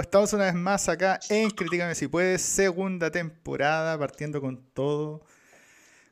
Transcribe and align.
Estamos 0.00 0.32
una 0.32 0.44
vez 0.44 0.54
más 0.54 0.88
acá 0.88 1.20
en 1.28 1.50
Critícame 1.50 1.94
si 1.94 2.08
puedes, 2.08 2.42
segunda 2.42 3.10
temporada, 3.10 3.98
partiendo 3.98 4.40
con 4.40 4.56
todo. 4.72 5.22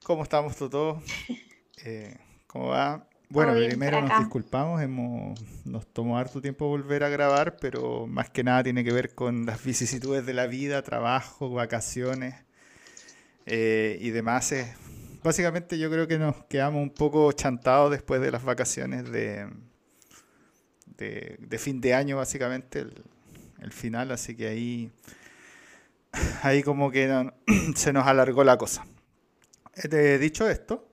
¿Cómo 0.05 0.23
estamos 0.23 0.57
todos? 0.57 1.03
Eh, 1.85 2.17
¿Cómo 2.47 2.69
va? 2.69 3.09
Bueno, 3.29 3.55
primero 3.55 4.01
nos 4.03 4.21
disculpamos, 4.21 4.81
hemos, 4.81 5.37
nos 5.65 5.85
tomó 5.85 6.17
harto 6.17 6.41
tiempo 6.41 6.69
volver 6.69 7.03
a 7.03 7.09
grabar, 7.09 7.57
pero 7.57 8.07
más 8.07 8.31
que 8.31 8.45
nada 8.45 8.63
tiene 8.63 8.85
que 8.85 8.93
ver 8.93 9.17
con 9.17 9.47
las 9.47 9.65
vicisitudes 9.65 10.25
de 10.25 10.33
la 10.33 10.47
vida, 10.47 10.83
trabajo, 10.83 11.51
vacaciones 11.51 12.37
eh, 13.47 13.99
y 14.01 14.11
demás. 14.11 14.55
Básicamente 15.25 15.77
yo 15.77 15.91
creo 15.91 16.07
que 16.07 16.21
nos 16.21 16.45
quedamos 16.45 16.81
un 16.81 16.91
poco 16.91 17.33
chantados 17.33 17.91
después 17.91 18.21
de 18.21 18.31
las 18.31 18.45
vacaciones 18.45 19.11
de, 19.11 19.49
de, 20.97 21.59
fin 21.59 21.81
de 21.81 21.95
año, 21.95 22.19
básicamente, 22.19 22.79
el, 22.79 23.03
final, 23.71 24.11
así 24.11 24.37
que 24.37 24.49
ahí, 24.49 24.91
ahí 26.43 26.63
como 26.65 26.91
que 26.91 27.31
se 27.77 27.93
nos 27.93 28.07
alargó 28.07 28.43
la 28.43 28.59
cosa. 28.59 28.85
Eh, 29.75 30.19
dicho 30.19 30.49
esto. 30.49 30.89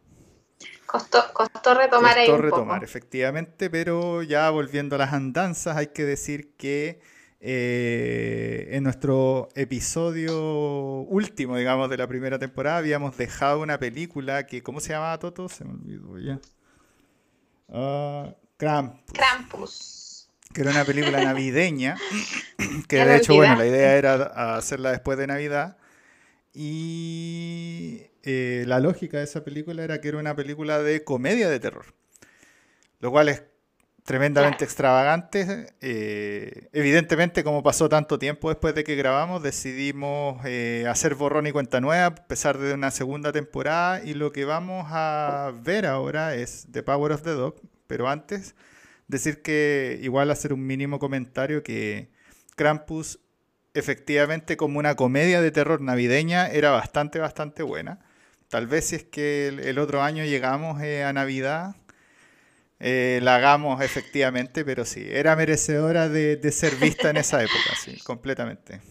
Costó, 0.86 1.20
costó 1.34 1.74
retomar 1.76 2.16
costó 2.18 2.38
retomar, 2.38 2.84
efectivamente, 2.84 3.70
pero 3.70 4.24
ya 4.24 4.50
volviendo 4.50 4.96
a 4.96 5.00
las 5.00 5.14
andanzas, 5.14 5.78
hay 5.78 5.88
que 5.88 6.04
decir 6.04 6.56
que 6.56 7.00
eh, 7.42 8.68
en 8.72 8.84
nuestro 8.84 9.50
episodio 9.56 11.02
último, 11.02 11.58
digamos, 11.58 11.90
de 11.90 11.98
la 11.98 12.08
primera 12.08 12.40
temporada, 12.40 12.78
habíamos 12.78 13.16
dejado 13.18 13.62
una 13.62 13.78
película 13.78 14.48
que, 14.48 14.64
¿cómo 14.64 14.80
se 14.80 14.90
llamaba 14.90 15.20
Toto? 15.20 15.48
Se 15.48 15.64
me 15.64 15.74
olvidó 15.74 16.18
ya. 16.18 16.40
Uh, 17.68 18.34
Krampus 18.58 19.99
que 20.54 20.62
era 20.62 20.72
una 20.72 20.86
película 20.86 21.22
navideña, 21.24 21.98
que 22.88 23.06
de 23.06 23.18
hecho, 23.18 23.36
bueno, 23.36 23.56
la 23.56 23.66
idea 23.66 23.96
era 23.96 24.56
hacerla 24.58 24.92
después 24.92 25.18
de 25.18 25.28
Navidad. 25.28 25.78
Y 26.54 28.08
eh, 28.24 28.64
la 28.68 28.80
lógica 28.80 29.20
de 29.20 29.24
esa 29.24 29.44
película 29.44 29.84
era 29.84 30.02
que 30.02 30.10
era 30.10 30.18
una 30.18 30.36
película 30.36 30.82
de 30.82 31.04
comedia 31.04 31.50
de 31.50 31.60
terror, 31.60 31.86
lo 33.00 33.12
cual 33.12 33.30
es 33.30 33.44
tremendamente 34.04 34.66
extravagante. 34.66 35.68
Eh, 35.82 36.70
evidentemente, 36.74 37.44
como 37.44 37.62
pasó 37.62 37.88
tanto 37.88 38.18
tiempo 38.18 38.50
después 38.50 38.74
de 38.74 38.84
que 38.84 38.96
grabamos, 38.96 39.44
decidimos 39.44 40.44
eh, 40.46 40.86
hacer 40.90 41.14
borrón 41.14 41.46
y 41.46 41.52
cuenta 41.52 41.80
nueva, 41.80 42.08
a 42.08 42.16
pesar 42.16 42.58
de 42.58 42.74
una 42.74 42.90
segunda 42.90 43.32
temporada. 43.32 44.04
Y 44.04 44.16
lo 44.16 44.32
que 44.32 44.46
vamos 44.46 44.88
a 44.90 45.54
ver 45.62 45.86
ahora 45.86 46.34
es 46.34 46.68
The 46.72 46.82
Power 46.82 47.12
of 47.12 47.22
the 47.22 47.32
Dog, 47.32 47.62
pero 47.86 48.10
antes 48.10 48.56
decir 49.10 49.42
que 49.42 50.00
igual 50.02 50.32
hacer 50.32 50.54
un 50.54 50.66
mínimo 50.66 51.00
comentario 51.00 51.64
que 51.64 52.10
Krampus 52.56 53.20
efectivamente 53.74 54.56
como 54.56 54.80
una 54.80 54.96
comedia 54.96 55.42
de 55.42 55.52
terror 55.52 55.82
navideña 55.82 56.48
era 56.48 56.72
bastante, 56.72 57.20
bastante 57.20 57.64
buena. 57.64 58.00
Tal 58.50 58.68
vez 58.68 58.88
si 58.88 58.96
es 58.96 59.04
que 59.04 59.48
el, 59.48 59.78
otro 59.80 60.02
año 60.02 60.24
llegamos 60.24 60.82
eh, 60.82 61.04
a 61.04 61.14
Navidad, 61.14 61.76
eh, 62.80 63.20
la 63.22 63.36
hagamos 63.36 63.82
efectivamente, 63.82 64.64
pero 64.64 64.86
sí, 64.86 65.06
era 65.08 65.36
merecedora 65.36 66.08
de, 66.08 66.40
ser 66.52 66.76
vista 66.76 67.10
en 67.10 67.18
esa 67.18 67.42
época, 67.44 67.76
sí, 67.80 68.00
completamente. 68.00 68.82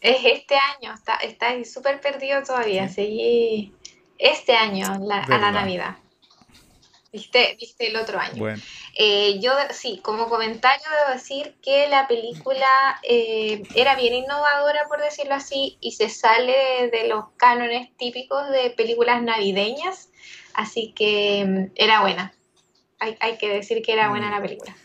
Es 0.00 0.18
este 0.24 0.54
año, 0.54 0.94
está, 0.94 1.16
está 1.16 1.64
súper 1.64 2.00
perdido 2.00 2.42
todavía, 2.42 2.88
seguí 2.88 3.74
este 4.18 4.54
año 4.54 4.86
a 4.86 5.38
la 5.38 5.52
Navidad. 5.52 5.96
Viste, 7.12 7.56
viste 7.58 7.88
el 7.88 7.96
otro 7.96 8.20
año. 8.20 8.36
Bueno. 8.38 8.62
Eh, 8.96 9.40
yo, 9.40 9.52
sí, 9.72 10.00
como 10.02 10.28
comentario 10.28 10.86
debo 11.00 11.18
decir 11.18 11.56
que 11.60 11.88
la 11.88 12.06
película 12.06 12.66
eh, 13.02 13.62
era 13.74 13.96
bien 13.96 14.14
innovadora, 14.14 14.86
por 14.86 15.00
decirlo 15.00 15.34
así, 15.34 15.76
y 15.80 15.92
se 15.92 16.08
sale 16.08 16.88
de 16.92 17.08
los 17.08 17.24
cánones 17.36 17.90
típicos 17.96 18.48
de 18.50 18.70
películas 18.70 19.22
navideñas, 19.22 20.10
así 20.54 20.92
que 20.92 21.44
mm, 21.44 21.72
era 21.74 22.00
buena. 22.00 22.32
Hay, 23.00 23.38
que 23.38 23.48
decir 23.48 23.82
que 23.82 23.94
era 23.94 24.10
buena 24.10 24.28
mm. 24.28 24.32
la 24.32 24.42
película. 24.42 24.76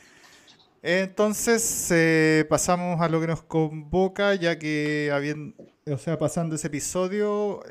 Entonces 0.82 1.92
eh, 1.92 2.46
pasamos 2.50 3.02
a 3.02 3.10
lo 3.10 3.22
que 3.22 3.28
nos 3.28 3.44
convoca, 3.44 4.34
ya 4.34 4.58
que 4.58 5.12
habiendo, 5.14 5.56
o 5.92 5.98
sea, 6.00 6.18
pasando 6.18 6.56
ese 6.56 6.68
episodio, 6.68 7.62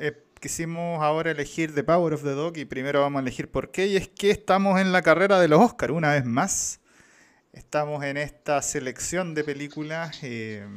quisimos 0.44 1.02
ahora 1.02 1.30
elegir 1.30 1.74
The 1.74 1.84
Power 1.84 2.12
of 2.12 2.22
the 2.22 2.32
Dog 2.32 2.58
y 2.58 2.66
primero 2.66 3.00
vamos 3.00 3.20
a 3.20 3.22
elegir 3.22 3.50
por 3.50 3.70
qué. 3.70 3.86
Y 3.86 3.96
es 3.96 4.08
que 4.08 4.30
estamos 4.30 4.78
en 4.78 4.92
la 4.92 5.00
carrera 5.00 5.40
de 5.40 5.48
los 5.48 5.58
Oscars 5.58 5.90
una 5.90 6.12
vez 6.12 6.26
más. 6.26 6.80
Estamos 7.54 8.04
en 8.04 8.18
esta 8.18 8.60
selección 8.60 9.32
de 9.32 9.42
películas 9.42 10.18
eh, 10.20 10.68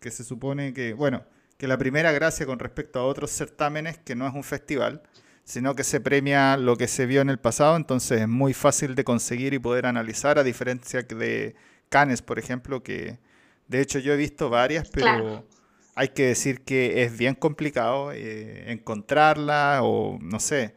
que 0.00 0.10
se 0.10 0.24
supone 0.24 0.74
que, 0.74 0.94
bueno, 0.94 1.22
que 1.56 1.68
la 1.68 1.78
primera 1.78 2.10
gracia 2.10 2.44
con 2.44 2.58
respecto 2.58 2.98
a 2.98 3.04
otros 3.04 3.30
certámenes, 3.30 3.98
que 3.98 4.16
no 4.16 4.26
es 4.26 4.34
un 4.34 4.42
festival, 4.42 5.04
sino 5.44 5.76
que 5.76 5.84
se 5.84 6.00
premia 6.00 6.56
lo 6.56 6.76
que 6.76 6.88
se 6.88 7.06
vio 7.06 7.20
en 7.20 7.30
el 7.30 7.38
pasado, 7.38 7.76
entonces 7.76 8.22
es 8.22 8.28
muy 8.28 8.52
fácil 8.52 8.96
de 8.96 9.04
conseguir 9.04 9.54
y 9.54 9.60
poder 9.60 9.86
analizar, 9.86 10.40
a 10.40 10.42
diferencia 10.42 11.02
de 11.02 11.54
Cannes, 11.88 12.20
por 12.20 12.40
ejemplo, 12.40 12.82
que 12.82 13.20
de 13.68 13.80
hecho 13.80 14.00
yo 14.00 14.12
he 14.12 14.16
visto 14.16 14.50
varias, 14.50 14.90
pero 14.90 15.46
hay 15.94 16.08
que 16.08 16.26
decir 16.26 16.64
que 16.64 17.02
es 17.02 17.16
bien 17.16 17.34
complicado 17.34 18.12
eh, 18.12 18.72
encontrarla 18.72 19.80
o 19.82 20.18
no 20.20 20.40
sé. 20.40 20.74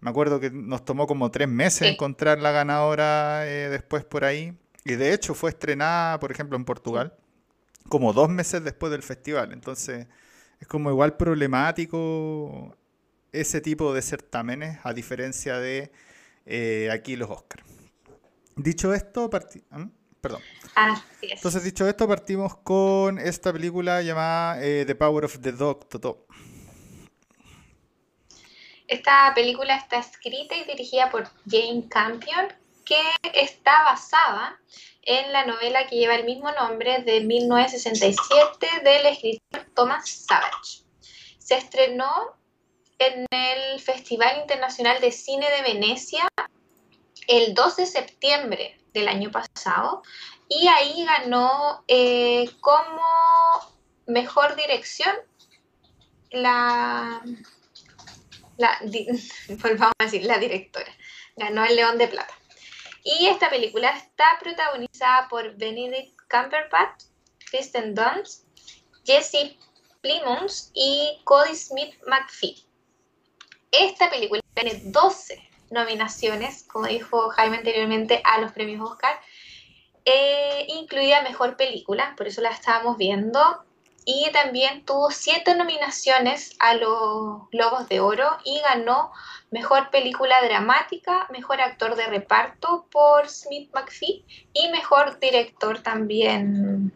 Me 0.00 0.10
acuerdo 0.10 0.40
que 0.40 0.50
nos 0.50 0.84
tomó 0.84 1.06
como 1.06 1.30
tres 1.30 1.48
meses 1.48 1.88
encontrar 1.88 2.40
la 2.40 2.50
ganadora 2.50 3.46
eh, 3.46 3.68
después 3.68 4.04
por 4.04 4.24
ahí. 4.24 4.56
Y 4.84 4.94
de 4.94 5.12
hecho 5.12 5.34
fue 5.34 5.50
estrenada, 5.50 6.18
por 6.18 6.32
ejemplo, 6.32 6.56
en 6.56 6.64
Portugal, 6.64 7.14
como 7.88 8.12
dos 8.12 8.28
meses 8.28 8.64
después 8.64 8.90
del 8.90 9.02
festival. 9.02 9.52
Entonces 9.52 10.06
es 10.60 10.66
como 10.66 10.90
igual 10.90 11.16
problemático 11.16 12.76
ese 13.32 13.60
tipo 13.60 13.94
de 13.94 14.02
certámenes, 14.02 14.78
a 14.82 14.92
diferencia 14.92 15.58
de 15.58 15.90
eh, 16.46 16.88
aquí 16.92 17.16
los 17.16 17.30
Oscars. 17.30 17.64
Dicho 18.56 18.92
esto, 18.92 19.30
¿ah? 19.70 19.88
Perdón. 20.22 20.40
Entonces, 21.20 21.64
dicho 21.64 21.86
esto, 21.88 22.06
partimos 22.06 22.56
con 22.58 23.18
esta 23.18 23.52
película 23.52 24.02
llamada 24.02 24.62
eh, 24.62 24.84
The 24.86 24.94
Power 24.94 25.24
of 25.24 25.40
the 25.40 25.50
Dog, 25.50 25.88
Toto. 25.88 26.26
Esta 28.86 29.32
película 29.34 29.74
está 29.74 29.98
escrita 29.98 30.54
y 30.54 30.62
dirigida 30.62 31.10
por 31.10 31.28
Jane 31.50 31.88
Campion, 31.88 32.46
que 32.84 33.02
está 33.34 33.82
basada 33.82 34.60
en 35.02 35.32
la 35.32 35.44
novela 35.44 35.88
que 35.88 35.96
lleva 35.96 36.14
el 36.14 36.24
mismo 36.24 36.52
nombre 36.52 37.02
de 37.02 37.22
1967 37.22 38.66
del 38.84 39.06
escritor 39.06 39.66
Thomas 39.74 40.08
Savage. 40.08 40.84
Se 41.38 41.56
estrenó 41.56 42.36
en 43.00 43.26
el 43.28 43.80
Festival 43.80 44.38
Internacional 44.42 45.00
de 45.00 45.10
Cine 45.10 45.50
de 45.50 45.62
Venecia 45.62 46.28
el 47.26 47.54
2 47.54 47.76
de 47.76 47.86
septiembre 47.86 48.81
del 48.92 49.08
año 49.08 49.30
pasado 49.30 50.02
y 50.48 50.68
ahí 50.68 51.04
ganó 51.04 51.84
eh, 51.88 52.50
como 52.60 53.02
mejor 54.06 54.56
dirección 54.56 55.14
la, 56.30 57.22
la 58.56 58.70
a 58.80 60.04
decir, 60.04 60.24
la 60.24 60.38
directora, 60.38 60.92
ganó 61.36 61.64
el 61.64 61.76
León 61.76 61.98
de 61.98 62.08
Plata. 62.08 62.34
Y 63.04 63.26
esta 63.26 63.50
película 63.50 63.90
está 63.90 64.24
protagonizada 64.40 65.28
por 65.28 65.56
Benedict 65.56 66.16
Cumberbatch, 66.30 67.04
Kristen 67.50 67.94
Dunst, 67.94 68.46
Jesse 69.04 69.56
Plimons 70.00 70.70
y 70.74 71.20
Cody 71.24 71.54
Smith 71.54 71.94
McPhee. 72.06 72.64
Esta 73.72 74.08
película 74.10 74.40
tiene 74.54 74.80
12 74.84 75.51
nominaciones, 75.72 76.64
como 76.64 76.86
dijo 76.86 77.30
Jaime 77.30 77.58
anteriormente, 77.58 78.20
a 78.24 78.38
los 78.40 78.52
premios 78.52 78.88
Oscar, 78.88 79.18
eh, 80.04 80.66
incluida 80.68 81.22
Mejor 81.22 81.56
Película, 81.56 82.14
por 82.16 82.26
eso 82.26 82.40
la 82.40 82.50
estábamos 82.50 82.96
viendo, 82.96 83.64
y 84.04 84.30
también 84.32 84.84
tuvo 84.84 85.10
siete 85.10 85.54
nominaciones 85.54 86.56
a 86.58 86.74
los 86.74 87.48
Globos 87.50 87.88
de 87.88 88.00
Oro 88.00 88.28
y 88.44 88.60
ganó 88.60 89.12
Mejor 89.50 89.90
Película 89.90 90.42
Dramática, 90.42 91.28
Mejor 91.30 91.60
Actor 91.60 91.94
de 91.94 92.06
Reparto 92.06 92.86
por 92.90 93.28
Smith 93.28 93.70
McPhee 93.72 94.24
y 94.52 94.68
Mejor 94.70 95.20
Director 95.20 95.80
también 95.80 96.92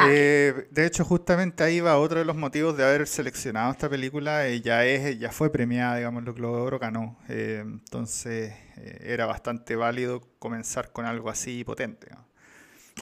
eh, 0.00 0.68
de 0.70 0.86
hecho, 0.86 1.04
justamente 1.04 1.62
ahí 1.62 1.80
va 1.80 1.98
otro 1.98 2.18
de 2.18 2.24
los 2.24 2.36
motivos 2.36 2.76
de 2.76 2.84
haber 2.84 3.06
seleccionado 3.06 3.70
esta 3.70 3.88
película. 3.88 4.48
ya, 4.48 4.84
es, 4.84 5.18
ya 5.18 5.30
fue 5.30 5.50
premiada, 5.50 5.96
digamos, 5.96 6.24
lo 6.24 6.34
Globo 6.34 6.56
de 6.56 6.62
Oro 6.62 6.78
ganó. 6.78 7.18
Eh, 7.28 7.60
entonces, 7.62 8.54
eh, 8.76 8.98
era 9.02 9.26
bastante 9.26 9.76
válido 9.76 10.22
comenzar 10.38 10.92
con 10.92 11.04
algo 11.04 11.28
así 11.28 11.62
potente. 11.64 12.08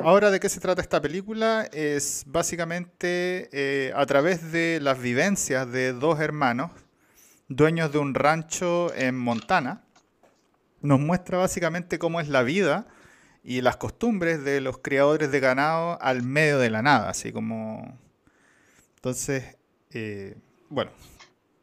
Ahora, 0.02 0.30
¿de 0.30 0.40
qué 0.40 0.48
se 0.48 0.60
trata 0.60 0.82
esta 0.82 1.00
película? 1.00 1.68
Es 1.72 2.24
básicamente 2.26 3.92
a 3.94 4.06
través 4.06 4.52
de 4.52 4.78
las 4.80 5.00
vivencias 5.00 5.70
de 5.70 5.92
dos 5.92 6.20
hermanos, 6.20 6.70
dueños 7.48 7.92
de 7.92 7.98
un 7.98 8.14
rancho 8.14 8.92
en 8.94 9.16
Montana. 9.16 9.82
Nos 10.80 10.98
muestra 11.00 11.38
básicamente 11.38 11.98
cómo 11.98 12.20
es 12.20 12.28
la 12.28 12.42
vida 12.42 12.86
y 13.42 13.60
las 13.62 13.76
costumbres 13.76 14.44
de 14.44 14.60
los 14.60 14.78
criadores 14.78 15.30
de 15.32 15.40
ganado 15.40 16.00
al 16.00 16.22
medio 16.22 16.58
de 16.58 16.70
la 16.70 16.82
nada, 16.82 17.08
así 17.08 17.32
como... 17.32 17.98
Entonces, 18.96 19.56
eh, 19.92 20.36
bueno, 20.68 20.90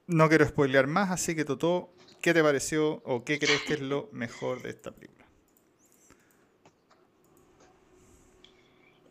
no 0.08 0.28
quiero 0.28 0.48
spoilear 0.48 0.88
más, 0.88 1.12
así 1.12 1.36
que 1.36 1.46
Toto, 1.46 1.94
¿qué 2.22 2.34
te 2.34 2.42
pareció 2.42 3.02
o 3.06 3.24
qué 3.24 3.38
crees 3.38 3.62
que 3.62 3.74
es 3.74 3.82
lo 3.82 4.10
mejor 4.12 4.64
de 4.64 4.70
esta 4.72 4.92
película? 4.92 5.26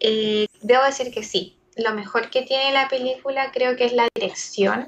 Eh, 0.00 0.46
debo 0.62 0.84
decir 0.84 1.12
que 1.12 1.22
sí. 1.22 1.58
Lo 1.76 1.94
mejor 1.94 2.30
que 2.30 2.42
tiene 2.42 2.72
la 2.72 2.88
película 2.88 3.52
creo 3.52 3.76
que 3.76 3.84
es 3.84 3.92
la 3.92 4.08
dirección, 4.14 4.86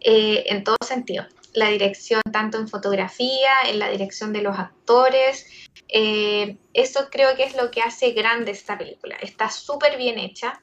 eh, 0.00 0.44
en 0.46 0.64
todo 0.64 0.76
sentido. 0.86 1.24
La 1.52 1.68
dirección 1.68 2.22
tanto 2.32 2.58
en 2.58 2.68
fotografía, 2.68 3.62
en 3.66 3.78
la 3.78 3.88
dirección 3.90 4.32
de 4.32 4.42
los 4.42 4.58
actores. 4.58 5.46
Eh, 5.88 6.58
eso 6.72 7.08
creo 7.10 7.36
que 7.36 7.44
es 7.44 7.56
lo 7.56 7.70
que 7.70 7.82
hace 7.82 8.12
grande 8.12 8.52
esta 8.52 8.78
película. 8.78 9.16
Está 9.16 9.50
súper 9.50 9.96
bien 9.96 10.18
hecha. 10.18 10.62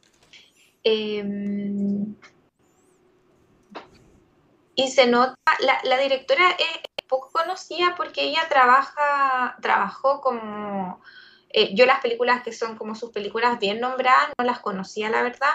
Em, 0.84 2.16
y 4.76 4.88
se 4.90 5.08
nota, 5.08 5.36
la, 5.84 5.98
directora 5.98 6.52
es 6.52 7.06
poco 7.08 7.30
conocida 7.32 7.96
porque 7.98 8.24
ella 8.24 8.48
trabaja, 8.50 9.58
trabajó 9.62 10.22
como 10.22 11.02
eh, 11.52 11.74
yo 11.74 11.86
las 11.86 12.02
películas 12.02 12.44
que 12.44 12.52
son 12.52 12.78
como 12.78 12.96
sus 12.96 13.12
películas 13.12 13.60
bien 13.60 13.80
nombradas 13.80 14.30
no 14.38 14.46
las 14.46 14.60
conocía, 14.60 15.10
la 15.10 15.24
verdad. 15.24 15.50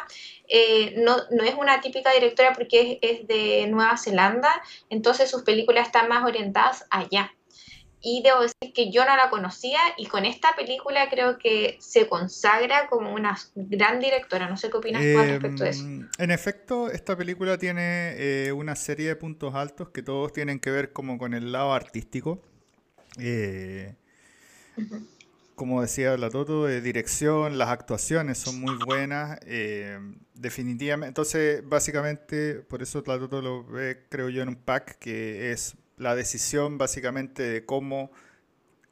Eh, 0.49 0.95
no, 0.97 1.17
no, 1.31 1.45
es 1.45 1.55
una 1.55 1.81
típica 1.81 2.13
directora 2.13 2.53
porque 2.53 2.99
es, 3.01 3.27
de 3.27 3.67
Nueva 3.69 3.97
Zelanda, 3.97 4.51
entonces 4.91 5.31
sus 5.31 5.43
películas 5.43 5.87
están 5.87 6.09
más 6.09 6.25
orientadas 6.25 6.87
allá. 6.91 7.33
Y 8.07 8.21
debo 8.23 8.43
decir 8.43 8.75
que 8.75 8.91
yo 8.91 9.07
no 9.07 9.17
la 9.17 9.31
conocía 9.31 9.79
y 9.97 10.07
con 10.07 10.27
esta 10.27 10.55
película 10.55 11.09
creo 11.09 11.39
que 11.39 11.79
se 11.81 12.07
consagra 12.07 12.87
como 12.89 13.15
una 13.15 13.39
gran 13.55 13.99
directora. 13.99 14.47
No 14.47 14.59
sé 14.59 14.69
qué 14.69 14.77
opinas 14.77 15.01
tú 15.01 15.19
al 15.19 15.29
respecto 15.29 15.65
de 15.65 15.71
eso. 15.71 15.85
Em, 15.85 16.09
en 16.19 16.31
efecto, 16.31 16.91
esta 16.91 17.17
película 17.17 17.57
tiene 17.57 18.15
eh, 18.19 18.53
una 18.53 18.77
serie 18.77 19.09
de 19.09 19.17
puntos 19.17 19.55
altos 19.55 19.89
que 19.89 20.03
todos 20.03 20.35
tienen 20.35 20.61
que 20.61 20.71
ver 20.71 20.93
como 20.93 21.17
con 21.17 21.33
el 21.33 21.51
lado 21.51 21.73
artístico. 21.73 22.43
Eh, 23.19 23.95
como 25.55 25.83
decía 25.83 26.17
la 26.17 26.31
Toto, 26.31 26.67
de 26.67 26.81
dirección, 26.81 27.59
las 27.59 27.69
actuaciones 27.69 28.39
son 28.39 28.61
muy 28.61 28.77
buenas, 28.85 29.39
eh, 29.47 29.99
definitivamente. 30.35 31.09
Entonces, 31.09 31.63
básicamente, 31.67 32.55
por 32.57 32.83
eso 32.83 33.03
la 33.07 33.19
Toto 33.19 33.41
lo 33.41 33.65
ve, 33.65 34.05
creo 34.09 34.29
yo, 34.29 34.43
en 34.43 34.49
un 34.49 34.57
pack, 34.57 34.99
que 34.99 35.53
es 35.53 35.77
la 35.97 36.15
decisión 36.17 36.79
básicamente 36.79 37.43
de 37.43 37.65
cómo, 37.65 38.11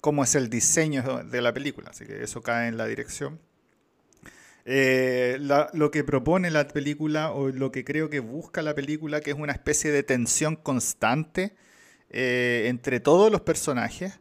cómo 0.01 0.25
es 0.25 0.35
el 0.35 0.49
diseño 0.49 1.25
de 1.25 1.43
la 1.43 1.53
película, 1.53 1.91
así 1.91 2.07
que 2.07 2.23
eso 2.23 2.43
cae 2.43 2.69
en 2.69 2.77
la 2.77 2.87
dirección. 2.87 3.41
Eh, 4.65 5.39
lo 5.41 5.91
que 5.91 6.05
propone 6.05 6.51
la 6.53 6.69
película 6.69 7.33
o 7.33 7.49
lo 7.49 7.73
que 7.73 7.85
creo 7.85 8.09
que 8.09 8.21
busca 8.21 8.63
la 8.63 8.75
película, 8.75 9.21
que 9.21 9.31
es 9.33 9.37
una 9.37 9.53
especie 9.53 9.91
de 9.91 10.05
tensión 10.05 10.55
constante 10.55 11.57
eh, 12.11 12.67
entre 12.69 13.01
todos 13.01 13.33
los 13.33 13.41
personajes, 13.41 14.21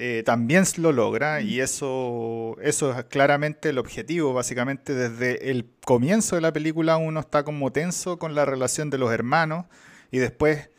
eh, 0.00 0.22
también 0.24 0.62
lo 0.76 0.92
logra 0.92 1.40
y 1.40 1.60
eso, 1.60 2.56
eso 2.62 2.96
es 2.96 3.04
claramente 3.06 3.70
el 3.70 3.78
objetivo. 3.78 4.32
Básicamente 4.32 4.94
desde 4.94 5.50
el 5.50 5.66
comienzo 5.84 6.36
de 6.36 6.42
la 6.42 6.52
película 6.52 6.96
uno 6.98 7.18
está 7.18 7.42
como 7.42 7.72
tenso 7.72 8.16
con 8.16 8.36
la 8.36 8.44
relación 8.44 8.90
de 8.90 8.98
los 8.98 9.12
hermanos 9.12 9.66
y 10.12 10.18
después, 10.18 10.70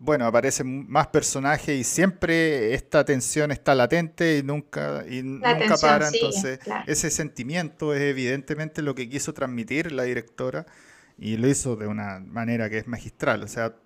bueno, 0.00 0.24
aparecen 0.24 0.90
más 0.90 1.08
personajes 1.08 1.78
y 1.78 1.84
siempre 1.84 2.72
esta 2.72 3.04
tensión 3.04 3.52
está 3.52 3.74
latente 3.74 4.38
y 4.38 4.42
nunca, 4.42 5.04
y 5.06 5.22
nunca 5.22 5.76
para. 5.78 6.08
Entonces 6.08 6.58
ese 6.86 7.10
sentimiento 7.10 7.92
es 7.92 8.00
evidentemente 8.00 8.80
lo 8.80 8.94
que 8.94 9.06
quiso 9.10 9.34
transmitir 9.34 9.92
la 9.92 10.04
directora 10.04 10.64
y 11.18 11.36
lo 11.36 11.46
hizo 11.46 11.76
de 11.76 11.88
una 11.88 12.20
manera 12.20 12.70
que 12.70 12.78
es 12.78 12.86
magistral. 12.86 13.42
O 13.42 13.48
sea, 13.48 13.76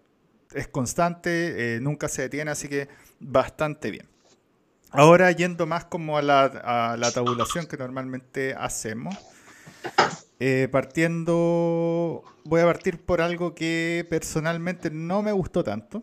es 0.54 0.68
constante, 0.68 1.74
eh, 1.74 1.80
nunca 1.80 2.06
se 2.08 2.22
detiene, 2.22 2.52
así 2.52 2.68
que 2.68 2.86
bastante 3.18 3.90
bien. 3.90 4.06
Ahora 4.92 5.30
yendo 5.30 5.66
más 5.66 5.84
como 5.84 6.18
a 6.18 6.22
la, 6.22 7.10
tabulación 7.14 7.66
que 7.66 7.76
normalmente 7.76 8.54
hacemos, 8.58 9.14
eh, 10.40 10.68
partiendo, 10.70 12.24
voy 12.44 12.60
a 12.60 12.64
partir 12.64 12.98
por 12.98 13.20
algo 13.20 13.54
que 13.54 14.04
personalmente 14.10 14.90
no 14.90 15.22
me 15.22 15.30
gustó 15.30 15.62
tanto, 15.62 16.02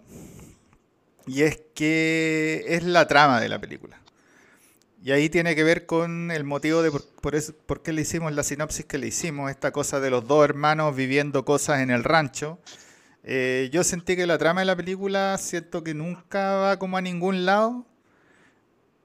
y 1.26 1.42
es 1.42 1.62
que 1.76 2.64
es 2.70 2.84
la 2.84 3.08
trama 3.08 3.42
de 3.42 3.50
la 3.50 3.60
película. 3.60 4.00
Y 5.04 5.12
ahí 5.12 5.30
tiene 5.30 5.54
que 5.54 5.64
ver 5.64 5.86
con 5.86 6.32
el 6.32 6.46
motivo 6.46 6.82
de 6.82 6.92
por, 6.92 7.82
qué 7.82 7.92
le 7.92 8.02
hicimos 8.02 8.32
la 8.34 8.44
sinopsis 8.44 8.86
que 8.86 8.98
le 8.98 9.08
hicimos, 9.08 9.52
esta 9.52 9.72
cosa 9.72 10.00
de 10.00 10.12
los 10.12 10.26
dos 10.28 10.46
hermanos 10.46 10.96
viviendo 10.96 11.44
cosas 11.44 11.82
en 11.82 11.92
el 11.92 12.06
rancho. 12.06 12.60
Eh, 13.24 13.70
yo 13.74 13.84
sentí 13.84 14.16
que 14.16 14.26
la 14.26 14.38
trama 14.38 14.62
de 14.62 14.66
la 14.66 14.76
película 14.78 15.38
siento 15.38 15.84
que 15.84 15.94
nunca 15.94 16.54
va 16.56 16.80
como 16.80 16.96
a 16.96 17.02
ningún 17.02 17.46
lado 17.46 17.86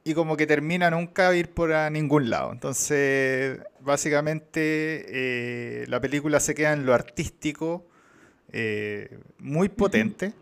y 0.04 0.14
como 0.14 0.36
que 0.36 0.46
termina 0.46 0.90
nunca 0.90 1.34
ir 1.34 1.50
por 1.50 1.72
a 1.72 1.88
ningún 1.90 2.28
lado. 2.28 2.52
Entonces, 2.52 3.60
básicamente, 3.80 5.04
eh, 5.08 5.86
la 5.88 6.00
película 6.00 6.40
se 6.40 6.54
queda 6.54 6.72
en 6.72 6.84
lo 6.86 6.94
artístico, 6.94 7.86
eh, 8.52 9.18
muy 9.38 9.68
potente, 9.68 10.32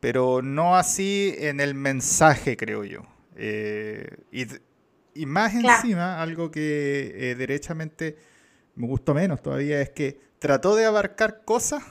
pero 0.00 0.40
no 0.42 0.76
así 0.76 1.34
en 1.38 1.60
el 1.60 1.74
mensaje, 1.74 2.56
creo 2.56 2.84
yo. 2.84 3.02
Eh, 3.36 4.06
y, 4.32 5.26
más 5.26 5.52
encima, 5.54 6.22
algo 6.22 6.50
que 6.50 7.34
derechamente 7.36 8.16
me 8.76 8.86
gustó 8.86 9.14
menos 9.14 9.42
todavía, 9.42 9.80
es 9.80 9.90
que 9.90 10.20
trató 10.38 10.76
de 10.76 10.84
abarcar 10.84 11.42
cosas 11.44 11.82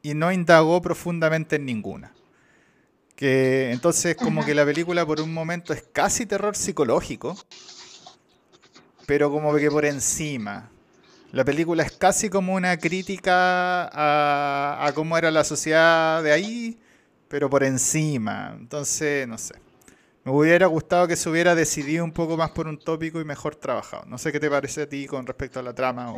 y 0.00 0.14
no 0.14 0.30
indagó 0.30 0.80
profundamente 0.80 1.56
en 1.56 1.66
ninguna. 1.66 2.14
Entonces 3.24 4.16
como 4.16 4.44
que 4.44 4.54
la 4.54 4.64
película 4.64 5.06
por 5.06 5.20
un 5.20 5.32
momento 5.32 5.72
es 5.72 5.82
casi 5.92 6.26
terror 6.26 6.56
psicológico, 6.56 7.36
pero 9.06 9.30
como 9.30 9.54
que 9.54 9.70
por 9.70 9.84
encima. 9.84 10.70
La 11.30 11.44
película 11.44 11.82
es 11.82 11.92
casi 11.92 12.28
como 12.28 12.54
una 12.54 12.76
crítica 12.76 13.88
a, 13.92 14.92
cómo 14.94 15.16
era 15.16 15.30
la 15.30 15.44
sociedad 15.44 16.22
de 16.22 16.32
ahí, 16.32 16.78
pero 17.28 17.48
por 17.48 17.64
encima. 17.64 18.54
Entonces, 18.58 19.26
no 19.26 19.38
sé. 19.38 19.54
Me 20.24 20.32
hubiera 20.32 20.66
gustado 20.66 21.08
que 21.08 21.16
se 21.16 21.30
hubiera 21.30 21.54
decidido 21.54 22.04
un 22.04 22.12
poco 22.12 22.36
más 22.36 22.50
por 22.50 22.68
un 22.68 22.78
tópico 22.78 23.20
y 23.20 23.24
mejor 23.24 23.56
trabajado. 23.56 24.04
No 24.06 24.18
sé 24.18 24.30
qué 24.30 24.40
te 24.40 24.50
parece 24.50 24.82
a 24.82 24.88
ti 24.88 25.06
con 25.06 25.26
respecto 25.26 25.58
a 25.58 25.62
la 25.62 25.74
trama. 25.74 26.14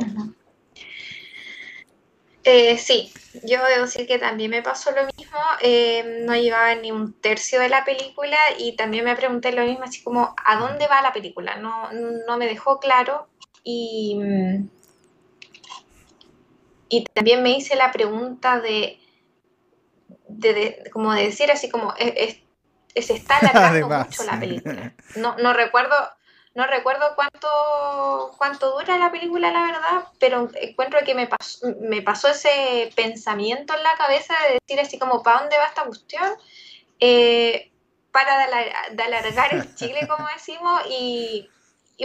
Eh, 2.47 2.77
sí, 2.77 3.11
yo 3.43 3.59
debo 3.65 3.85
decir 3.85 4.05
que 4.05 4.19
también 4.19 4.51
me 4.51 4.61
pasó 4.61 4.91
lo 4.91 5.03
mismo, 5.17 5.39
eh, 5.61 6.21
no 6.27 6.35
llevaba 6.35 6.75
ni 6.75 6.91
un 6.91 7.13
tercio 7.13 7.59
de 7.59 7.69
la 7.69 7.83
película 7.83 8.37
y 8.59 8.75
también 8.75 9.03
me 9.03 9.15
pregunté 9.15 9.51
lo 9.51 9.65
mismo, 9.65 9.83
así 9.83 10.03
como, 10.03 10.35
¿a 10.45 10.55
dónde 10.57 10.85
va 10.85 11.01
la 11.01 11.11
película? 11.11 11.55
No, 11.55 11.91
no 11.91 12.37
me 12.37 12.45
dejó 12.45 12.79
claro 12.79 13.27
y, 13.63 14.19
y 16.87 17.03
también 17.05 17.41
me 17.41 17.57
hice 17.57 17.75
la 17.75 17.91
pregunta 17.91 18.59
de, 18.59 18.99
de, 20.27 20.83
como 20.93 21.13
de 21.13 21.23
decir 21.23 21.49
así 21.49 21.67
como, 21.67 21.95
es, 21.97 22.43
se 22.95 23.13
está 23.13 23.39
alargando 23.39 23.89
mucho 24.05 24.23
la 24.23 24.39
película. 24.39 24.93
No, 25.15 25.35
no 25.39 25.51
recuerdo 25.53 25.95
no 26.55 26.65
recuerdo 26.67 27.15
cuánto, 27.15 28.31
cuánto 28.37 28.71
dura 28.71 28.97
la 28.97 29.11
película, 29.11 29.51
la 29.51 29.63
verdad, 29.63 30.07
pero 30.19 30.49
encuentro 30.55 31.03
que 31.03 31.13
me 31.13 31.27
pasó, 31.27 31.67
me 31.81 32.01
pasó 32.01 32.29
ese 32.29 32.91
pensamiento 32.95 33.75
en 33.75 33.83
la 33.83 33.95
cabeza 33.97 34.33
de 34.47 34.53
decir 34.53 34.79
así 34.79 34.97
como, 34.97 35.21
¿para 35.21 35.41
dónde 35.41 35.57
va 35.57 35.65
esta 35.65 35.83
cuestión? 35.83 36.33
Eh, 37.01 37.73
para 38.11 38.47
de, 38.89 39.03
alargar 39.03 39.53
el 39.53 39.75
chile, 39.75 40.07
como 40.07 40.25
decimos, 40.33 40.81
y, 40.89 41.49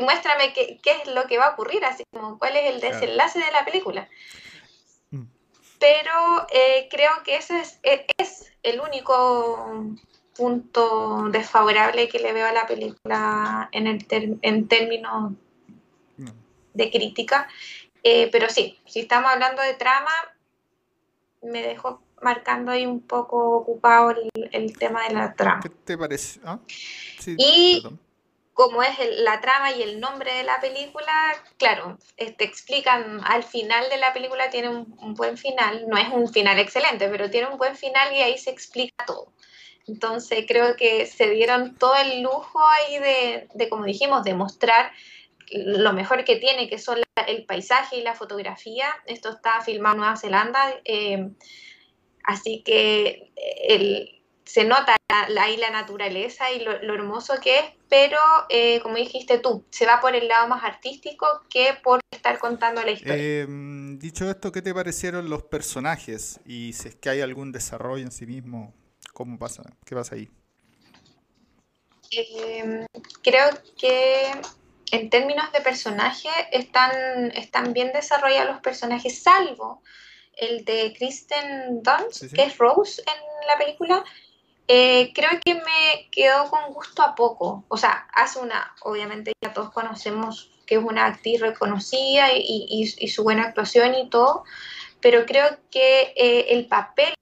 muéstrame 0.03 0.53
qué, 0.53 0.81
es 0.85 1.07
lo 1.07 1.29
que 1.29 1.39
va 1.39 1.47
a 1.47 1.53
ocurrir, 1.53 1.85
así 1.85 2.03
como 2.13 2.37
cuál 2.37 2.57
es 2.57 2.75
el 2.75 2.81
desenlace 2.81 3.39
de 3.39 3.53
la 3.53 3.65
película. 3.65 4.09
Mm. 5.11 5.27
Pero 5.79 6.47
eh, 6.51 6.89
creo 6.91 7.23
que 7.25 7.37
ese 7.37 7.61
es, 7.61 7.79
es 8.19 8.53
el 8.65 8.81
único 8.81 9.95
punto 10.41 11.29
desfavorable 11.31 12.09
que 12.09 12.19
le 12.19 12.33
veo 12.33 12.47
a 12.47 12.53
la 12.53 12.67
película 12.67 13.69
en, 13.73 13.87
el 13.87 14.07
en 14.41 14.69
términos 14.69 15.33
de 16.73 16.91
crítica. 16.91 17.47
Eh, 18.03 18.31
pero 18.33 18.49
sí, 18.49 18.79
si 18.87 19.01
estamos 19.01 19.31
hablando 19.31 19.61
de 19.61 19.75
trama, 19.75 20.11
me 21.43 21.61
dejó 21.61 22.01
marcando 22.23 22.73
ahí 22.73 22.87
un 22.87 23.01
poco 23.01 23.57
ocupado 23.59 24.15
el, 24.53 24.79
tema 24.79 25.07
de 25.07 25.15
la 25.15 25.35
trama. 25.35 25.61
¿Qué 25.63 25.69
te 25.69 25.99
parece? 25.99 26.41
Ah, 26.45 26.59
y 27.27 27.83
como 28.55 28.83
es 28.83 28.99
la 29.19 29.41
trama 29.41 29.73
y 29.73 29.83
el 29.83 30.01
nombre 30.01 30.35
de 30.35 30.45
la 30.45 30.61
película, 30.61 31.13
claro, 31.59 31.99
te 32.17 32.25
este, 32.25 32.45
explican 32.45 33.21
al 33.25 33.43
final 33.43 33.89
de 33.89 33.97
la 33.99 34.13
película 34.13 34.51
tiene 34.51 34.69
un, 34.69 35.15
buen 35.15 35.39
final, 35.39 35.87
no 35.89 35.97
es 35.97 36.09
un 36.09 36.29
final 36.29 36.59
excelente, 36.59 37.09
pero 37.09 37.31
tiene 37.31 37.49
un 37.49 37.59
buen 37.59 37.77
final 37.77 38.15
y 38.15 38.21
ahí 38.21 38.39
se 38.39 38.51
explica 38.51 39.05
todo. 39.07 39.33
Entonces 39.91 40.45
creo 40.47 40.77
que 40.77 41.07
se 41.07 41.31
dieron 41.31 41.77
todo 41.77 41.95
el 41.97 42.23
lujo 42.23 42.61
ahí 42.61 42.99
de, 42.99 43.49
de 43.55 43.69
como 43.69 43.85
dijimos, 43.85 44.23
de 44.23 44.35
mostrar 44.35 44.93
lo 45.53 45.93
mejor 45.93 46.25
que 46.25 46.37
tiene, 46.37 46.69
que 46.69 46.79
son 46.79 46.99
el 47.27 47.45
paisaje 47.45 47.97
y 47.97 48.03
la 48.03 48.15
fotografía. 48.15 48.87
Esto 49.07 49.31
está 49.31 49.61
filmado 49.63 49.95
en 49.95 50.01
Nueva 50.01 50.17
Zelanda, 50.17 50.61
eh, 50.85 51.29
así 52.25 52.63
que 52.65 53.33
el, 53.69 54.23
se 54.45 54.65
nota 54.65 54.97
la, 55.29 55.43
ahí 55.43 55.57
la 55.57 55.71
naturaleza 55.71 56.53
y 56.53 56.61
lo, 56.61 56.73
hermoso 56.73 57.35
que 57.43 57.59
es, 57.59 57.65
pero 57.89 58.19
eh, 58.49 58.81
como 58.81 58.97
dijiste 58.97 59.39
tú, 59.39 59.65
se 59.71 59.87
va 59.87 60.01
por 60.01 60.15
el 60.15 60.29
lado 60.29 60.47
más 60.49 60.63
artístico 60.63 61.27
que 61.49 61.75
por 61.83 62.01
estar 62.11 62.39
contando 62.39 62.83
la 62.83 62.93
historia. 62.93 63.43
Em, 63.43 63.99
dicho 63.99 64.31
esto, 64.31 64.53
¿qué 64.53 64.63
te 64.63 64.73
parecieron 64.73 65.29
los 65.29 65.43
personajes? 65.43 66.41
Y 66.45 66.75
si 66.75 66.89
es 66.89 66.95
que 66.95 67.11
hay 67.11 67.21
algún 67.21 67.51
desarrollo 67.51 68.05
en 68.05 68.13
sí 68.13 68.27
mismo, 68.27 68.73
¿cómo 69.13 69.39
pasa? 69.39 69.63
¿Qué 69.85 69.95
pasa 69.95 70.15
ahí? 70.15 70.29
Em, 72.11 72.87
creo 73.23 73.49
que 73.79 74.33
en 74.91 75.11
términos 75.11 75.53
de 75.53 75.61
personaje 75.61 76.29
están, 76.53 77.31
están 77.33 77.73
bien 77.73 77.93
desarrollados 77.93 78.51
los 78.51 78.61
personajes, 78.61 79.23
salvo 79.23 79.83
el 80.37 80.65
de 80.65 80.95
Kristen 80.97 81.83
Dunst, 81.83 82.33
que 82.35 82.43
es 82.43 82.59
Rose 82.59 83.03
en 83.03 83.47
la 83.47 83.59
película. 83.59 84.05
Eh, 84.67 85.13
creo 85.15 85.31
que 85.45 85.55
me 85.55 86.09
quedó 86.11 86.49
con 86.49 86.73
gusto 86.73 87.03
a 87.03 87.15
poco. 87.15 87.65
O 87.69 87.77
sea, 87.77 88.09
hace 88.15 88.39
una, 88.39 88.75
obviamente 88.83 89.33
ya 89.43 89.53
todos 89.53 89.71
conocemos 89.71 90.51
que 90.67 90.77
es 90.77 90.83
una 90.83 91.07
actriz 91.07 91.41
reconocida 91.41 92.29
y, 92.33 92.87
su 92.87 93.25
buena 93.25 93.43
actuación 93.43 93.95
y 93.97 94.09
todo, 94.09 94.45
pero 95.01 95.27
creo 95.27 95.59
que 95.71 96.13
eh, 96.17 96.47
el 96.51 96.67
papel 96.67 97.15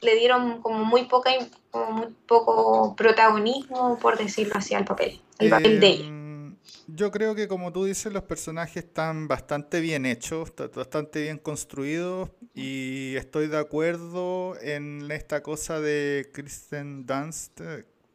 le 0.00 0.16
dieron 0.16 0.62
como 0.62 0.84
muy 0.84 1.04
poca 1.04 1.30
como 1.70 1.92
muy 1.92 2.14
poco 2.26 2.94
protagonismo, 2.96 3.98
por 3.98 4.18
decirlo 4.18 4.54
así, 4.56 4.74
al 4.74 4.84
papel, 4.84 5.20
el 5.38 5.50
papel 5.50 5.80
de 5.80 5.86
ella. 5.86 6.06
Em, 6.06 6.56
yo 6.86 7.10
creo 7.10 7.34
que 7.34 7.48
como 7.48 7.72
tú 7.72 7.84
dices, 7.84 8.12
los 8.12 8.22
personajes 8.22 8.84
están 8.84 9.28
bastante 9.28 9.80
bien 9.80 10.06
hechos, 10.06 10.52
bastante 10.74 11.22
bien 11.22 11.38
construidos 11.38 12.30
y 12.54 13.14
estoy 13.16 13.48
de 13.48 13.58
acuerdo 13.58 14.58
en 14.60 15.10
esta 15.10 15.42
cosa 15.42 15.80
de 15.80 16.30
Kristen 16.32 17.06
Dunst, 17.06 17.60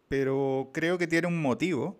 pero 0.07 0.69
creo 0.73 0.97
que 0.97 1.07
tiene 1.07 1.27
un 1.27 1.41
motivo. 1.41 1.99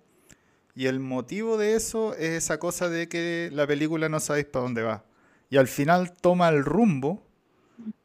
Y 0.75 0.87
el 0.87 0.99
motivo 0.99 1.57
de 1.57 1.75
eso 1.75 2.15
es 2.15 2.31
esa 2.31 2.59
cosa 2.59 2.89
de 2.89 3.07
que 3.07 3.49
la 3.53 3.67
película 3.67 4.09
no 4.09 4.19
sabéis 4.19 4.47
para 4.47 4.63
dónde 4.63 4.81
va. 4.81 5.05
Y 5.51 5.57
al 5.57 5.67
final 5.67 6.13
toma 6.13 6.49
el 6.49 6.65
rumbo 6.65 7.23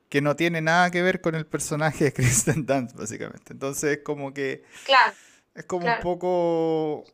que 0.08 0.20
no 0.20 0.36
tiene 0.36 0.60
nada 0.60 0.90
que 0.90 1.02
ver 1.02 1.20
con 1.20 1.34
el 1.34 1.46
personaje 1.46 2.04
de 2.04 2.12
Kristen 2.12 2.66
Dunst, 2.66 2.96
básicamente. 2.96 3.52
Entonces 3.52 3.98
es 3.98 4.04
como 4.04 4.32
que... 4.32 4.64
Claro. 4.84 5.12
Es 5.54 5.64
como 5.64 5.86
un 5.86 6.00
poco 6.02 7.04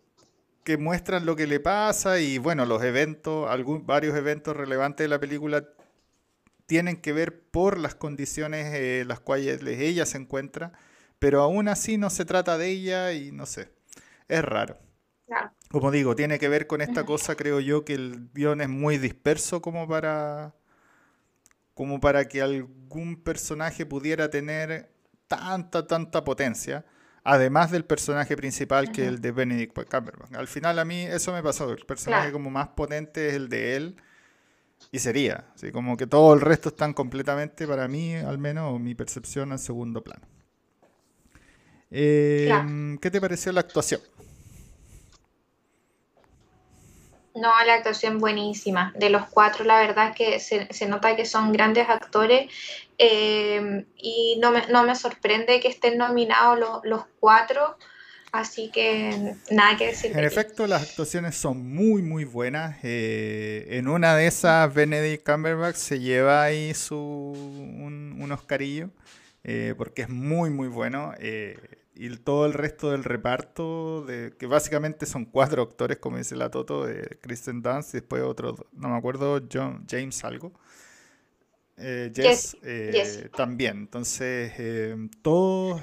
que 0.65 0.77
muestran 0.77 1.25
lo 1.25 1.37
que 1.37 1.47
le 1.47 1.61
pasa 1.61 2.21
y 2.21 2.39
bueno, 2.39 2.67
los 2.67 2.83
eventos, 2.83 3.49
algún, 3.51 3.87
varios 3.87 4.17
eventos 4.17 4.57
relevantes 4.57 5.05
de 5.05 5.09
la 5.09 5.19
película 5.19 5.67
tienen 6.67 6.97
que 6.97 7.13
ver 7.13 7.43
por 7.51 7.79
las 7.79 7.95
condiciones 7.95 8.67
en 8.67 8.75
eh, 8.75 9.05
las 9.07 9.21
cuales 9.21 9.63
ella 9.63 10.07
se 10.07 10.19
encuentra, 10.19 10.73
pero 11.19 11.43
aún 11.43 11.69
así 11.69 11.99
no 11.99 12.11
se 12.11 12.25
trata 12.25 12.59
de 12.59 12.69
ella 12.69 13.13
y 13.13 13.33
no 13.33 13.47
sé, 13.47 13.71
es 14.29 14.43
raro. 14.43 14.79
Como 15.71 15.91
digo, 15.91 16.15
tiene 16.15 16.39
que 16.39 16.49
ver 16.49 16.67
con 16.67 16.81
esta 16.81 17.05
cosa, 17.05 17.35
creo 17.35 17.61
yo, 17.61 17.85
que 17.85 17.95
el 17.95 18.29
guion 18.33 18.61
es 18.61 18.69
muy 18.69 18.99
disperso 18.99 19.61
como 19.61 19.89
para 19.89 20.55
como 21.75 22.01
para 22.01 22.27
que 22.27 22.41
algún 22.41 23.23
personaje 23.23 23.85
pudiera 23.85 24.31
tener 24.31 24.91
tanta, 25.27 25.87
tanta 25.87 26.25
potencia, 26.25 26.85
además 27.25 27.71
del 27.71 27.85
personaje 27.85 28.37
principal 28.37 28.93
que 28.93 29.03
es 29.03 29.09
el 29.09 29.21
de 29.21 29.33
Benedict 29.33 29.75
Cumberbatch. 29.75 30.35
Al 30.35 30.47
final 30.47 30.79
a 30.79 30.85
mí 30.85 31.03
eso 31.03 31.33
me 31.33 31.43
pasó, 31.43 31.71
el 31.71 31.85
personaje 31.85 32.31
como 32.31 32.51
más 32.51 32.69
potente 32.69 33.29
es 33.29 33.35
el 33.35 33.49
de 33.49 33.77
él 33.77 33.97
y 34.93 34.99
sería, 34.99 35.47
así 35.55 35.73
como 35.73 35.97
que 35.97 36.07
todo 36.07 36.35
el 36.35 36.41
resto 36.41 36.69
están 36.69 36.93
completamente, 36.93 37.67
para 37.67 37.89
mí 37.89 38.15
al 38.15 38.39
menos, 38.39 38.79
mi 38.81 38.95
percepción 38.95 39.53
en 39.53 39.59
segundo 39.59 40.03
plano. 40.03 40.27
Em, 41.91 42.99
¿Qué 42.99 43.11
te 43.11 43.21
pareció 43.21 43.53
la 43.53 43.61
actuación? 43.61 44.01
No, 47.45 47.53
la 47.67 47.75
actuación 47.75 48.21
buenísima. 48.21 48.95
De 48.97 49.11
los 49.11 49.27
cuatro, 49.27 49.67
la 49.67 49.79
verdad 49.79 50.09
es 50.09 50.17
que 50.17 50.67
se, 50.71 50.89
nota 50.89 51.15
que 51.15 51.27
son 51.27 51.53
grandes 51.53 51.87
actores 51.91 52.51
em, 52.97 53.85
y 53.99 54.39
no 54.41 54.51
me, 54.51 54.67
no 54.69 54.83
me, 54.85 54.97
sorprende 54.97 55.61
que 55.61 55.69
estén 55.69 55.99
nominados 55.99 56.81
los 56.85 57.05
cuatro. 57.21 57.77
Así 58.33 58.71
que 58.71 59.35
nada 59.51 59.77
que 59.77 59.89
decir. 59.89 60.17
En 60.17 60.25
efecto, 60.25 60.67
las 60.67 60.83
actuaciones 60.85 61.37
son 61.37 61.71
muy, 61.71 62.01
muy 62.01 62.25
buenas. 62.25 62.79
Eh, 62.83 63.67
en 63.73 63.89
una 63.89 64.17
de 64.17 64.27
esas, 64.27 64.73
Benedict 64.73 65.29
Cumberbatch 65.29 65.77
se 65.77 66.01
lleva 66.01 66.45
ahí 66.45 66.73
su, 66.73 66.97
un, 66.97 68.17
un 68.19 68.33
Oscarillo 68.33 68.89
eh, 69.45 69.75
porque 69.77 70.03
es 70.03 70.09
muy, 70.09 70.49
muy 70.49 70.69
bueno. 70.69 71.13
Eh, 71.19 71.59
y 71.97 72.17
todo 72.17 72.47
el 72.47 72.53
resto 72.53 72.91
del 72.91 73.05
reparto, 73.05 74.05
de, 74.05 74.33
que 74.37 74.47
básicamente 74.47 75.07
son 75.07 75.25
cuatro 75.25 75.63
actores, 75.63 75.99
como 75.99 76.19
dice 76.19 76.35
la 76.35 76.51
Toto, 76.51 76.87
de 76.87 77.19
Kristen 77.21 77.63
Dunst, 77.63 77.95
y 77.95 77.99
después 77.99 78.23
otro, 78.23 78.67
no 78.73 78.89
me 78.89 78.97
acuerdo, 78.97 79.41
John, 79.53 79.87
James 79.89 80.25
algo. 80.25 80.53
Eh, 81.77 82.13
Jess, 82.15 82.57
eh, 82.63 83.29
también. 83.37 83.79
Entonces, 83.79 84.53
eh, 84.59 84.97
todos 85.23 85.83